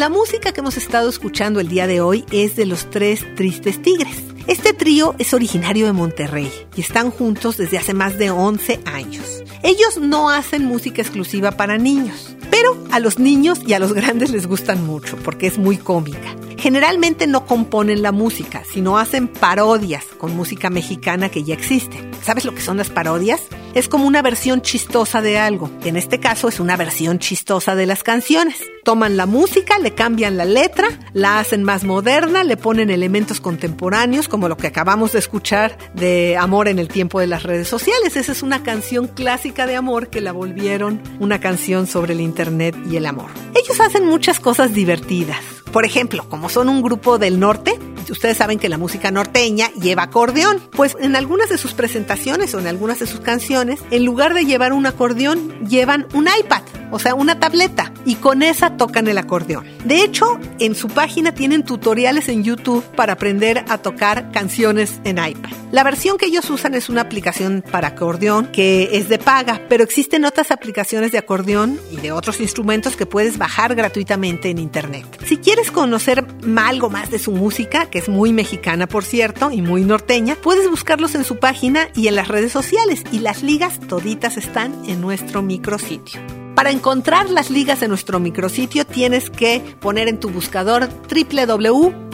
La 0.01 0.09
música 0.09 0.51
que 0.51 0.61
hemos 0.61 0.77
estado 0.77 1.07
escuchando 1.09 1.59
el 1.59 1.67
día 1.67 1.85
de 1.85 2.01
hoy 2.01 2.25
es 2.31 2.55
de 2.55 2.65
los 2.65 2.89
Tres 2.89 3.23
Tristes 3.35 3.83
Tigres. 3.83 4.23
Este 4.47 4.73
trío 4.73 5.13
es 5.19 5.31
originario 5.31 5.85
de 5.85 5.93
Monterrey 5.93 6.51
y 6.75 6.81
están 6.81 7.11
juntos 7.11 7.57
desde 7.57 7.77
hace 7.77 7.93
más 7.93 8.17
de 8.17 8.31
11 8.31 8.79
años. 8.85 9.43
Ellos 9.61 9.99
no 9.99 10.31
hacen 10.31 10.65
música 10.65 11.03
exclusiva 11.03 11.51
para 11.51 11.77
niños, 11.77 12.35
pero 12.49 12.83
a 12.91 12.99
los 12.99 13.19
niños 13.19 13.59
y 13.67 13.73
a 13.73 13.79
los 13.79 13.93
grandes 13.93 14.31
les 14.31 14.47
gustan 14.47 14.83
mucho 14.83 15.17
porque 15.17 15.45
es 15.45 15.59
muy 15.59 15.77
cómica. 15.77 16.35
Generalmente 16.61 17.25
no 17.25 17.45
componen 17.45 18.01
la 18.03 18.11
música, 18.11 18.63
sino 18.71 18.99
hacen 18.99 19.27
parodias 19.27 20.05
con 20.19 20.35
música 20.35 20.69
mexicana 20.69 21.29
que 21.29 21.43
ya 21.43 21.55
existe. 21.55 21.97
¿Sabes 22.21 22.45
lo 22.45 22.53
que 22.53 22.61
son 22.61 22.77
las 22.77 22.89
parodias? 22.89 23.41
es 23.73 23.87
como 23.87 24.05
una 24.05 24.21
versión 24.21 24.61
chistosa 24.61 25.21
de 25.21 25.37
algo. 25.37 25.69
En 25.83 25.95
este 25.95 26.19
caso 26.19 26.47
es 26.47 26.59
una 26.59 26.77
versión 26.77 27.19
chistosa 27.19 27.75
de 27.75 27.85
las 27.85 28.03
canciones. 28.03 28.57
Toman 28.83 29.15
la 29.15 29.25
música, 29.25 29.77
le 29.79 29.93
cambian 29.93 30.37
la 30.37 30.45
letra, 30.45 30.87
la 31.13 31.39
hacen 31.39 31.63
más 31.63 31.83
moderna, 31.83 32.43
le 32.43 32.57
ponen 32.57 32.89
elementos 32.89 33.39
contemporáneos 33.39 34.27
como 34.27 34.49
lo 34.49 34.57
que 34.57 34.67
acabamos 34.67 35.13
de 35.13 35.19
escuchar 35.19 35.77
de 35.93 36.35
Amor 36.37 36.67
en 36.67 36.79
el 36.79 36.87
tiempo 36.87 37.19
de 37.19 37.27
las 37.27 37.43
redes 37.43 37.67
sociales. 37.67 38.15
Esa 38.15 38.31
es 38.31 38.43
una 38.43 38.63
canción 38.63 39.07
clásica 39.07 39.67
de 39.67 39.75
amor 39.75 40.09
que 40.09 40.21
la 40.21 40.31
volvieron 40.31 41.01
una 41.19 41.39
canción 41.39 41.87
sobre 41.87 42.13
el 42.13 42.21
Internet 42.21 42.75
y 42.89 42.97
el 42.97 43.05
amor. 43.05 43.29
Ellos 43.55 43.79
hacen 43.79 44.05
muchas 44.05 44.39
cosas 44.39 44.73
divertidas. 44.73 45.60
Por 45.71 45.85
ejemplo, 45.85 46.25
como 46.29 46.49
son 46.49 46.67
un 46.67 46.81
grupo 46.81 47.17
del 47.17 47.39
norte, 47.39 47.79
ustedes 48.09 48.37
saben 48.37 48.59
que 48.59 48.69
la 48.69 48.77
música 48.77 49.11
norteña 49.11 49.69
lleva 49.73 50.03
acordeón. 50.03 50.61
Pues 50.71 50.95
en 50.99 51.15
algunas 51.15 51.49
de 51.49 51.57
sus 51.57 51.73
presentaciones 51.73 52.53
o 52.53 52.59
en 52.59 52.67
algunas 52.67 52.99
de 52.99 53.07
sus 53.07 53.19
canciones, 53.19 53.81
en 53.91 54.05
lugar 54.05 54.33
de 54.33 54.45
llevar 54.45 54.73
un 54.73 54.85
acordeón, 54.85 55.67
llevan 55.67 56.07
un 56.13 56.27
iPad, 56.27 56.61
o 56.91 56.99
sea, 56.99 57.15
una 57.15 57.39
tableta, 57.39 57.93
y 58.05 58.15
con 58.15 58.41
esa 58.41 58.77
tocan 58.77 59.07
el 59.07 59.17
acordeón. 59.17 59.65
De 59.85 60.03
hecho, 60.03 60.39
en 60.59 60.75
su 60.75 60.87
página 60.87 61.33
tienen 61.33 61.63
tutoriales 61.63 62.29
en 62.29 62.43
YouTube 62.43 62.83
para 62.95 63.13
aprender 63.13 63.63
a 63.69 63.77
tocar 63.77 64.31
canciones 64.31 64.99
en 65.03 65.17
iPad. 65.17 65.51
La 65.71 65.83
versión 65.83 66.17
que 66.17 66.25
ellos 66.25 66.49
usan 66.49 66.75
es 66.75 66.89
una 66.89 67.01
aplicación 67.01 67.63
para 67.71 67.89
acordeón 67.89 68.47
que 68.47 68.89
es 68.91 69.07
de 69.07 69.17
paga, 69.17 69.61
pero 69.69 69.85
existen 69.85 70.25
otras 70.25 70.51
aplicaciones 70.51 71.13
de 71.13 71.17
acordeón 71.17 71.79
y 71.91 71.97
de 71.97 72.11
otros 72.11 72.41
instrumentos 72.41 72.97
que 72.97 73.05
puedes 73.05 73.37
bajar 73.37 73.73
gratuitamente 73.75 74.49
en 74.49 74.57
internet. 74.57 75.05
Si 75.25 75.37
quieres 75.37 75.71
conocer 75.71 76.25
algo 76.57 76.89
más 76.89 77.09
de 77.09 77.19
su 77.19 77.31
música, 77.31 77.89
que 77.91 77.99
es 77.99 78.09
muy 78.09 78.33
mexicana 78.33 78.87
por 78.87 79.03
cierto 79.03 79.51
y 79.51 79.61
muy 79.61 79.83
norteña, 79.83 80.35
puedes 80.41 80.69
buscarlos 80.69 81.13
en 81.15 81.23
su 81.23 81.37
página 81.37 81.89
y 81.95 82.07
en 82.07 82.15
las 82.15 82.27
redes 82.27 82.51
sociales 82.51 83.03
y 83.11 83.19
las 83.19 83.43
ligas 83.43 83.79
toditas 83.79 84.37
están 84.37 84.73
en 84.87 85.01
nuestro 85.01 85.41
micrositio. 85.41 86.21
Para 86.55 86.71
encontrar 86.71 87.29
las 87.29 87.49
ligas 87.49 87.81
en 87.81 87.89
nuestro 87.89 88.19
micrositio 88.19 88.85
tienes 88.85 89.29
que 89.29 89.61
poner 89.79 90.07
en 90.07 90.19
tu 90.19 90.29
buscador 90.29 90.89
www.imer.mx 91.09 92.09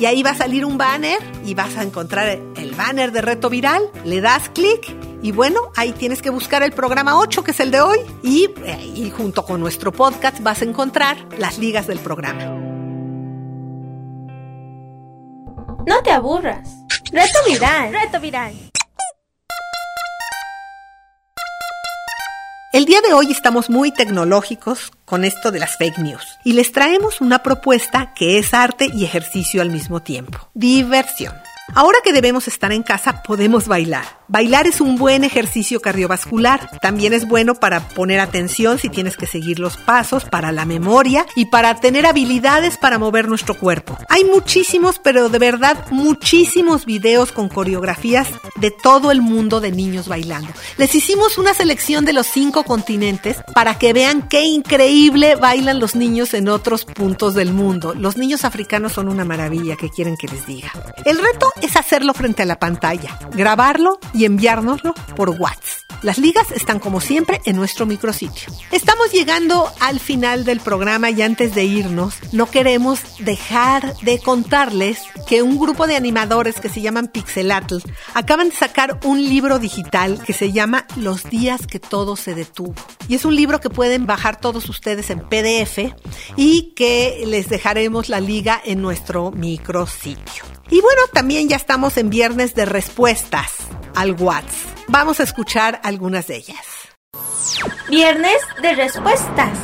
y 0.00 0.06
ahí 0.06 0.22
va 0.22 0.30
a 0.30 0.34
salir 0.34 0.64
un 0.64 0.78
banner 0.78 1.18
y 1.44 1.54
vas 1.54 1.76
a 1.76 1.82
encontrar 1.82 2.40
el 2.56 2.74
banner 2.74 3.12
de 3.12 3.20
reto 3.20 3.50
viral, 3.50 3.82
le 4.04 4.20
das 4.20 4.48
clic 4.50 4.96
y 5.20 5.32
bueno, 5.32 5.60
ahí 5.76 5.92
tienes 5.92 6.22
que 6.22 6.30
buscar 6.30 6.62
el 6.62 6.72
programa 6.72 7.18
8 7.18 7.44
que 7.44 7.50
es 7.50 7.60
el 7.60 7.70
de 7.70 7.80
hoy 7.80 7.98
y, 8.22 8.48
y 8.94 9.10
junto 9.10 9.44
con 9.44 9.60
nuestro 9.60 9.92
podcast 9.92 10.40
vas 10.42 10.62
a 10.62 10.64
encontrar 10.64 11.16
las 11.38 11.58
ligas 11.58 11.86
del 11.86 11.98
programa. 11.98 12.71
No 15.86 16.00
te 16.02 16.12
aburras. 16.12 16.68
Reto 17.10 17.38
viral. 17.46 17.92
Reto 17.92 18.20
viral. 18.20 18.52
El 22.72 22.84
día 22.86 23.00
de 23.00 23.12
hoy 23.12 23.30
estamos 23.30 23.68
muy 23.68 23.92
tecnológicos 23.92 24.92
con 25.04 25.24
esto 25.24 25.50
de 25.50 25.58
las 25.58 25.76
fake 25.76 25.98
news 25.98 26.38
y 26.44 26.54
les 26.54 26.72
traemos 26.72 27.20
una 27.20 27.42
propuesta 27.42 28.14
que 28.14 28.38
es 28.38 28.54
arte 28.54 28.88
y 28.94 29.04
ejercicio 29.04 29.60
al 29.60 29.70
mismo 29.70 30.00
tiempo. 30.00 30.38
Diversión. 30.54 31.34
Ahora 31.74 31.98
que 32.04 32.12
debemos 32.12 32.48
estar 32.48 32.70
en 32.70 32.82
casa, 32.82 33.22
podemos 33.22 33.66
bailar. 33.66 34.04
Bailar 34.28 34.66
es 34.66 34.80
un 34.80 34.96
buen 34.96 35.24
ejercicio 35.24 35.80
cardiovascular. 35.80 36.68
También 36.80 37.12
es 37.12 37.26
bueno 37.26 37.54
para 37.54 37.88
poner 37.88 38.20
atención 38.20 38.78
si 38.78 38.88
tienes 38.88 39.16
que 39.16 39.26
seguir 39.26 39.58
los 39.58 39.76
pasos, 39.76 40.24
para 40.24 40.52
la 40.52 40.64
memoria 40.64 41.26
y 41.34 41.46
para 41.46 41.74
tener 41.80 42.06
habilidades 42.06 42.76
para 42.76 42.98
mover 42.98 43.28
nuestro 43.28 43.54
cuerpo. 43.54 43.98
Hay 44.08 44.24
muchísimos, 44.24 44.98
pero 44.98 45.28
de 45.28 45.38
verdad 45.38 45.86
muchísimos 45.90 46.84
videos 46.84 47.32
con 47.32 47.48
coreografías 47.48 48.28
de 48.56 48.70
todo 48.70 49.10
el 49.10 49.22
mundo 49.22 49.60
de 49.60 49.72
niños 49.72 50.08
bailando. 50.08 50.52
Les 50.76 50.94
hicimos 50.94 51.38
una 51.38 51.54
selección 51.54 52.04
de 52.04 52.12
los 52.12 52.26
cinco 52.26 52.64
continentes 52.64 53.38
para 53.54 53.78
que 53.78 53.92
vean 53.92 54.28
qué 54.28 54.44
increíble 54.44 55.36
bailan 55.36 55.80
los 55.80 55.94
niños 55.94 56.34
en 56.34 56.48
otros 56.48 56.84
puntos 56.84 57.34
del 57.34 57.52
mundo. 57.52 57.94
Los 57.94 58.16
niños 58.16 58.44
africanos 58.44 58.92
son 58.92 59.08
una 59.08 59.24
maravilla, 59.24 59.76
que 59.76 59.90
quieren 59.90 60.16
que 60.16 60.28
les 60.28 60.46
diga? 60.46 60.70
El 61.04 61.18
reto 61.18 61.52
es 61.62 61.76
hacerlo 61.76 62.12
frente 62.14 62.42
a 62.42 62.46
la 62.46 62.58
pantalla, 62.58 63.18
grabarlo 63.32 63.98
y 64.12 64.24
enviárnoslo 64.24 64.94
por 65.16 65.30
WhatsApp. 65.30 65.82
Las 66.02 66.18
ligas 66.18 66.50
están 66.50 66.80
como 66.80 67.00
siempre 67.00 67.40
en 67.44 67.54
nuestro 67.54 67.86
micrositio. 67.86 68.52
Estamos 68.72 69.12
llegando 69.12 69.70
al 69.78 70.00
final 70.00 70.44
del 70.44 70.58
programa 70.58 71.10
y 71.10 71.22
antes 71.22 71.54
de 71.54 71.64
irnos, 71.64 72.16
no 72.32 72.46
queremos 72.46 73.00
dejar 73.20 73.96
de 73.98 74.18
contarles 74.18 74.98
que 75.28 75.42
un 75.42 75.60
grupo 75.60 75.86
de 75.86 75.94
animadores 75.94 76.60
que 76.60 76.68
se 76.68 76.80
llaman 76.80 77.06
Pixelatl 77.06 77.76
acaban 78.14 78.48
de 78.48 78.56
sacar 78.56 78.98
un 79.04 79.22
libro 79.22 79.60
digital 79.60 80.20
que 80.24 80.32
se 80.32 80.50
llama 80.50 80.86
Los 80.96 81.22
días 81.30 81.68
que 81.68 81.78
todo 81.78 82.16
se 82.16 82.34
detuvo. 82.34 82.74
Y 83.06 83.14
es 83.14 83.24
un 83.24 83.36
libro 83.36 83.60
que 83.60 83.70
pueden 83.70 84.04
bajar 84.04 84.40
todos 84.40 84.68
ustedes 84.68 85.08
en 85.10 85.20
PDF 85.20 85.94
y 86.36 86.72
que 86.74 87.22
les 87.26 87.48
dejaremos 87.48 88.08
la 88.08 88.20
liga 88.20 88.60
en 88.64 88.82
nuestro 88.82 89.30
micrositio. 89.30 90.44
Y 90.70 90.80
bueno, 90.80 91.02
también 91.12 91.41
ya 91.48 91.56
estamos 91.56 91.96
en 91.96 92.10
viernes 92.10 92.54
de 92.54 92.64
respuestas 92.64 93.52
al 93.94 94.12
WhatsApp. 94.12 94.78
Vamos 94.88 95.20
a 95.20 95.22
escuchar 95.22 95.80
algunas 95.84 96.26
de 96.26 96.36
ellas. 96.36 96.66
Viernes 97.88 98.38
de 98.60 98.74
respuestas. 98.74 99.58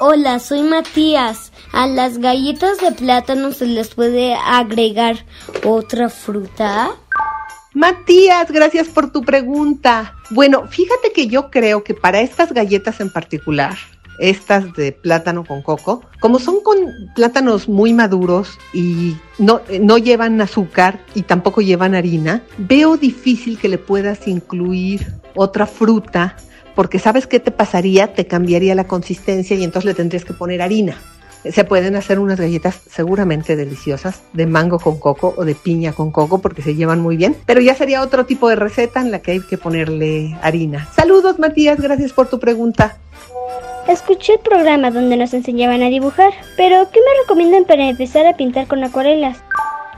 Hola, 0.00 0.38
soy 0.38 0.62
Matías. 0.62 1.52
A 1.72 1.86
las 1.86 2.18
galletas 2.18 2.78
de 2.78 2.92
plátano 2.92 3.52
se 3.52 3.66
les 3.66 3.94
puede 3.94 4.34
agregar 4.34 5.24
otra 5.64 6.08
fruta. 6.08 6.90
Matías, 7.72 8.50
gracias 8.50 8.88
por 8.88 9.12
tu 9.12 9.22
pregunta. 9.22 10.16
Bueno, 10.30 10.66
fíjate 10.68 11.12
que 11.12 11.28
yo 11.28 11.50
creo 11.50 11.84
que 11.84 11.94
para 11.94 12.20
estas 12.20 12.52
galletas 12.52 13.00
en 13.00 13.10
particular, 13.10 13.78
estas 14.18 14.72
de 14.74 14.92
plátano 14.92 15.44
con 15.44 15.62
coco, 15.62 16.02
como 16.20 16.38
son 16.38 16.62
con 16.62 16.76
plátanos 17.14 17.68
muy 17.68 17.92
maduros 17.92 18.58
y 18.72 19.16
no, 19.38 19.60
no 19.80 19.98
llevan 19.98 20.40
azúcar 20.40 21.00
y 21.14 21.22
tampoco 21.22 21.60
llevan 21.60 21.94
harina, 21.94 22.42
veo 22.58 22.96
difícil 22.96 23.58
que 23.58 23.68
le 23.68 23.78
puedas 23.78 24.28
incluir 24.28 25.06
otra 25.34 25.66
fruta 25.66 26.36
porque 26.74 26.98
sabes 26.98 27.26
qué 27.26 27.40
te 27.40 27.50
pasaría, 27.50 28.14
te 28.14 28.26
cambiaría 28.26 28.74
la 28.74 28.86
consistencia 28.86 29.56
y 29.56 29.64
entonces 29.64 29.86
le 29.86 29.94
tendrías 29.94 30.24
que 30.24 30.32
poner 30.32 30.62
harina. 30.62 30.96
Se 31.50 31.64
pueden 31.64 31.96
hacer 31.96 32.20
unas 32.20 32.38
galletas 32.38 32.78
seguramente 32.88 33.56
deliciosas 33.56 34.22
de 34.32 34.46
mango 34.46 34.78
con 34.78 34.98
coco 35.00 35.34
o 35.36 35.44
de 35.44 35.56
piña 35.56 35.92
con 35.92 36.12
coco 36.12 36.40
porque 36.40 36.62
se 36.62 36.76
llevan 36.76 37.00
muy 37.00 37.16
bien, 37.16 37.36
pero 37.46 37.60
ya 37.60 37.74
sería 37.74 38.02
otro 38.02 38.26
tipo 38.26 38.48
de 38.48 38.54
receta 38.54 39.00
en 39.00 39.10
la 39.10 39.20
que 39.20 39.32
hay 39.32 39.40
que 39.40 39.58
ponerle 39.58 40.38
harina. 40.40 40.88
Saludos 40.94 41.40
Matías, 41.40 41.80
gracias 41.80 42.12
por 42.12 42.28
tu 42.28 42.38
pregunta. 42.38 42.96
Escuché 43.88 44.34
el 44.34 44.38
programa 44.40 44.90
donde 44.90 45.16
nos 45.16 45.34
enseñaban 45.34 45.82
a 45.82 45.88
dibujar, 45.88 46.32
pero 46.56 46.88
¿qué 46.92 47.00
me 47.00 47.22
recomiendan 47.22 47.64
para 47.64 47.88
empezar 47.88 48.26
a 48.26 48.36
pintar 48.36 48.68
con 48.68 48.84
acuarelas? 48.84 49.38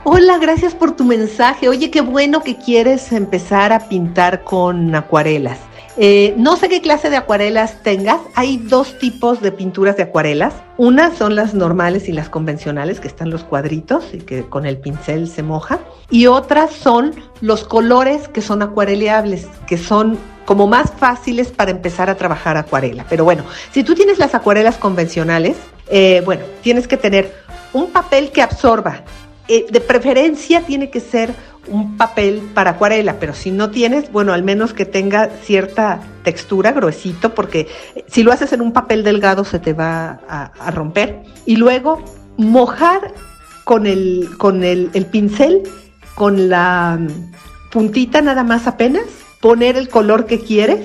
Hola, 0.03 0.39
gracias 0.39 0.73
por 0.73 0.95
tu 0.95 1.03
mensaje. 1.03 1.69
Oye, 1.69 1.91
qué 1.91 2.01
bueno 2.01 2.41
que 2.41 2.55
quieres 2.55 3.11
empezar 3.11 3.71
a 3.73 3.87
pintar 3.87 4.43
con 4.43 4.93
acuarelas. 4.95 5.59
Eh, 5.97 6.33
no 6.37 6.57
sé 6.57 6.67
qué 6.67 6.81
clase 6.81 7.09
de 7.09 7.15
acuarelas 7.15 7.81
tengas. 7.83 8.19
Hay 8.35 8.57
dos 8.57 8.97
tipos 8.99 9.39
de 9.41 9.51
pinturas 9.51 9.95
de 9.97 10.03
acuarelas. 10.03 10.53
Una 10.77 11.15
son 11.15 11.35
las 11.35 11.53
normales 11.53 12.09
y 12.09 12.11
las 12.11 12.27
convencionales, 12.27 12.99
que 12.99 13.07
están 13.07 13.29
los 13.29 13.43
cuadritos 13.43 14.13
y 14.13 14.17
que 14.17 14.43
con 14.43 14.65
el 14.65 14.77
pincel 14.77 15.27
se 15.27 15.41
moja. 15.41 15.79
Y 16.09 16.25
otras 16.25 16.71
son 16.71 17.13
los 17.39 17.63
colores 17.63 18.27
que 18.27 18.41
son 18.41 18.61
acuareleables, 18.61 19.47
que 19.67 19.77
son 19.77 20.17
como 20.45 20.67
más 20.67 20.91
fáciles 20.91 21.49
para 21.49 21.71
empezar 21.71 22.09
a 22.09 22.15
trabajar 22.15 22.55
acuarela. 22.55 23.05
Pero 23.09 23.23
bueno, 23.23 23.43
si 23.71 23.83
tú 23.83 23.95
tienes 23.95 24.19
las 24.19 24.35
acuarelas 24.35 24.77
convencionales, 24.77 25.57
eh, 25.89 26.21
bueno, 26.23 26.43
tienes 26.61 26.87
que 26.87 26.97
tener 26.97 27.33
un 27.73 27.91
papel 27.91 28.31
que 28.31 28.41
absorba. 28.41 29.03
Eh, 29.47 29.65
de 29.69 29.81
preferencia 29.81 30.61
tiene 30.61 30.89
que 30.89 30.99
ser 30.99 31.33
un 31.67 31.97
papel 31.97 32.41
para 32.53 32.71
acuarela, 32.71 33.19
pero 33.19 33.33
si 33.33 33.51
no 33.51 33.71
tienes, 33.71 34.11
bueno, 34.11 34.33
al 34.33 34.43
menos 34.43 34.73
que 34.73 34.85
tenga 34.85 35.29
cierta 35.43 35.99
textura, 36.23 36.71
gruesito, 36.71 37.33
porque 37.33 37.67
si 38.07 38.23
lo 38.23 38.31
haces 38.31 38.53
en 38.53 38.61
un 38.61 38.71
papel 38.71 39.03
delgado 39.03 39.43
se 39.43 39.59
te 39.59 39.73
va 39.73 40.19
a, 40.27 40.71
romper. 40.71 41.23
Y 41.45 41.55
luego 41.55 42.03
mojar 42.37 43.13
con 43.63 43.87
el, 43.87 44.29
con 44.37 44.63
el 44.63 45.07
pincel, 45.11 45.63
con 46.13 46.49
la 46.49 46.99
puntita 47.71 48.21
nada 48.21 48.43
más 48.43 48.67
apenas, 48.67 49.24
poner 49.45 49.77
el 49.77 49.89
color 49.89 50.25
que 50.25 50.39
quieres 50.39 50.79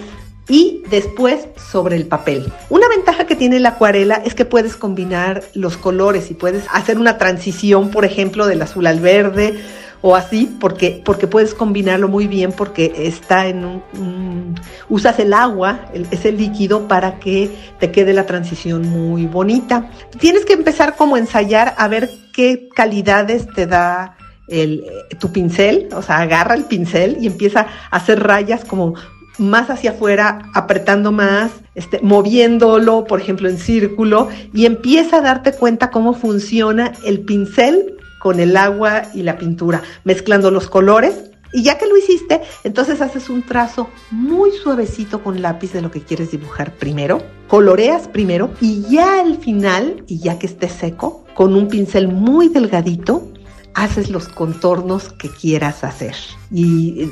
y 0.47 0.83
después 0.91 1.49
sobre 1.73 1.97
el 1.97 2.07
papel. 2.07 2.53
Una 2.69 2.89
ventaja 2.89 3.27
que 3.27 3.35
tiene 3.35 3.59
la 3.59 3.71
acuarela 3.71 4.17
es 4.17 4.35
que 4.35 4.45
puedes 4.45 4.77
combinar 4.77 5.43
los 5.55 5.79
colores 5.79 6.31
y 6.31 6.35
puedes 6.35 6.67
hacer 6.71 6.99
una 6.99 7.17
transición, 7.17 7.91
por 7.91 8.05
ejemplo, 8.05 8.47
del 8.47 8.61
azul 8.61 8.87
al 8.87 9.01
verde 9.01 9.59
o 10.03 10.15
así, 10.15 10.59
porque, 10.61 11.01
porque 11.03 11.27
puedes 11.27 11.55
combinarlo 11.55 12.09
muy 12.09 12.27
bien 12.27 12.53
porque 12.53 12.93
está 12.99 13.47
en 13.47 13.65
un, 13.65 14.55
usas 14.91 15.19
el 15.21 15.33
agua, 15.33 15.87
ese 16.11 16.31
líquido 16.31 16.87
para 16.87 17.19
que 17.19 17.51
te 17.79 17.91
quede 17.91 18.13
la 18.13 18.27
transición 18.27 18.87
muy 18.87 19.25
bonita. 19.25 19.91
Tienes 20.19 20.45
que 20.45 20.53
empezar 20.53 20.97
como 20.97 21.17
ensayar 21.17 21.75
a 21.79 21.89
ver 21.89 22.11
qué 22.35 22.69
calidades 22.75 23.47
te 23.55 23.67
da 23.67 24.19
el, 24.51 24.85
tu 25.19 25.33
pincel, 25.33 25.89
o 25.95 26.03
sea, 26.03 26.19
agarra 26.19 26.55
el 26.55 26.65
pincel 26.65 27.17
y 27.21 27.27
empieza 27.27 27.67
a 27.91 27.97
hacer 27.97 28.23
rayas 28.23 28.65
como 28.65 28.95
más 29.39 29.71
hacia 29.71 29.93
afuera, 29.93 30.51
apretando 30.55 31.13
más, 31.13 31.51
este, 31.75 32.01
moviéndolo, 32.03 33.05
por 33.05 33.21
ejemplo, 33.21 33.49
en 33.49 33.59
círculo, 33.59 34.29
y 34.53 34.67
empieza 34.67 35.19
a 35.19 35.23
darte 35.23 35.53
cuenta 35.53 35.91
cómo 35.91 36.13
funciona 36.13 36.93
el 37.05 37.21
pincel 37.21 37.97
con 38.19 38.39
el 38.39 38.57
agua 38.57 39.05
y 39.15 39.23
la 39.23 39.39
pintura, 39.39 39.83
mezclando 40.05 40.51
los 40.51 40.69
colores. 40.69 41.31
Y 41.53 41.65
ya 41.65 41.79
que 41.79 41.89
lo 41.89 41.97
hiciste, 41.97 42.43
entonces 42.63 43.01
haces 43.01 43.29
un 43.29 43.43
trazo 43.43 43.89
muy 44.13 44.53
suavecito 44.53 45.25
con 45.25 45.43
lápiz 45.43 45.73
de 45.73 45.83
lo 45.83 45.91
que 45.91 46.01
quieres 46.01 46.31
dibujar 46.31 46.75
primero, 46.77 47.23
coloreas 47.49 48.07
primero 48.07 48.51
y 48.61 48.83
ya 48.89 49.21
al 49.21 49.37
final, 49.39 50.05
y 50.07 50.21
ya 50.21 50.39
que 50.39 50.47
esté 50.47 50.69
seco, 50.69 51.25
con 51.35 51.57
un 51.57 51.67
pincel 51.67 52.07
muy 52.07 52.49
delgadito, 52.49 53.30
haces 53.75 54.11
los 54.11 54.29
contornos 54.29 55.13
que 55.13 55.29
quieras 55.29 55.85
hacer. 55.85 56.15
Y 56.51 57.09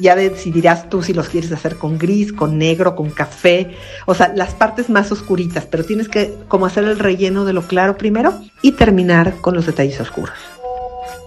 ya 0.00 0.14
decidirás 0.14 0.88
tú 0.88 1.02
si 1.02 1.12
los 1.12 1.28
quieres 1.28 1.52
hacer 1.52 1.76
con 1.76 1.98
gris, 1.98 2.32
con 2.32 2.58
negro, 2.58 2.94
con 2.94 3.10
café, 3.10 3.74
o 4.06 4.14
sea, 4.14 4.32
las 4.34 4.54
partes 4.54 4.90
más 4.90 5.10
oscuritas, 5.12 5.66
pero 5.66 5.84
tienes 5.84 6.08
que 6.08 6.34
como 6.48 6.66
hacer 6.66 6.84
el 6.84 6.98
relleno 6.98 7.44
de 7.44 7.52
lo 7.52 7.62
claro 7.62 7.96
primero 7.96 8.40
y 8.62 8.72
terminar 8.72 9.40
con 9.40 9.54
los 9.54 9.66
detalles 9.66 10.00
oscuros. 10.00 10.36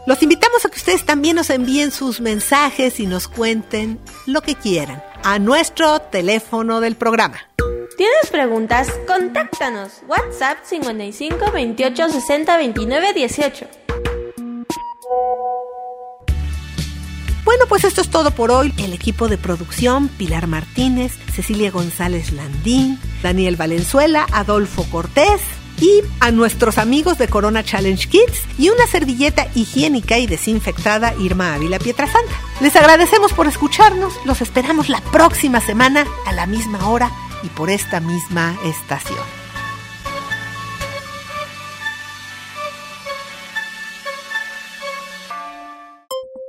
Los 0.05 0.23
invitamos 0.23 0.65
a 0.65 0.69
que 0.69 0.77
ustedes 0.77 1.05
también 1.05 1.35
nos 1.35 1.49
envíen 1.49 1.91
sus 1.91 2.21
mensajes 2.21 2.99
y 2.99 3.05
nos 3.05 3.27
cuenten 3.27 3.99
lo 4.25 4.41
que 4.41 4.55
quieran 4.55 5.03
a 5.23 5.39
nuestro 5.39 5.99
teléfono 5.99 6.79
del 6.81 6.95
programa. 6.95 7.37
¿Tienes 7.97 8.31
preguntas? 8.31 8.89
Contáctanos. 9.05 10.01
WhatsApp 10.07 10.59
55 10.63 11.51
28 11.51 12.09
60 12.09 12.57
29 12.57 13.13
18. 13.13 13.67
Bueno, 17.45 17.65
pues 17.67 17.83
esto 17.83 18.01
es 18.01 18.09
todo 18.09 18.31
por 18.31 18.51
hoy. 18.51 18.73
El 18.77 18.93
equipo 18.93 19.27
de 19.27 19.37
producción, 19.37 20.07
Pilar 20.07 20.45
Martínez, 20.47 21.13
Cecilia 21.33 21.71
González 21.71 22.31
Landín, 22.31 22.99
Daniel 23.23 23.55
Valenzuela, 23.55 24.27
Adolfo 24.31 24.83
Cortés 24.91 25.41
y 25.81 26.01
a 26.19 26.31
nuestros 26.31 26.77
amigos 26.77 27.17
de 27.17 27.27
Corona 27.27 27.63
Challenge 27.63 28.07
Kids 28.07 28.43
y 28.57 28.69
una 28.69 28.85
servilleta 28.85 29.47
higiénica 29.55 30.19
y 30.19 30.27
desinfectada 30.27 31.15
Irma 31.19 31.55
Ávila 31.55 31.79
Pietrasanta. 31.79 32.33
Les 32.61 32.75
agradecemos 32.75 33.33
por 33.33 33.47
escucharnos, 33.47 34.13
los 34.25 34.41
esperamos 34.41 34.89
la 34.89 35.01
próxima 35.01 35.61
semana 35.61 36.05
a 36.27 36.33
la 36.33 36.45
misma 36.45 36.87
hora 36.89 37.11
y 37.43 37.47
por 37.47 37.69
esta 37.69 37.99
misma 37.99 38.55
estación. 38.63 39.38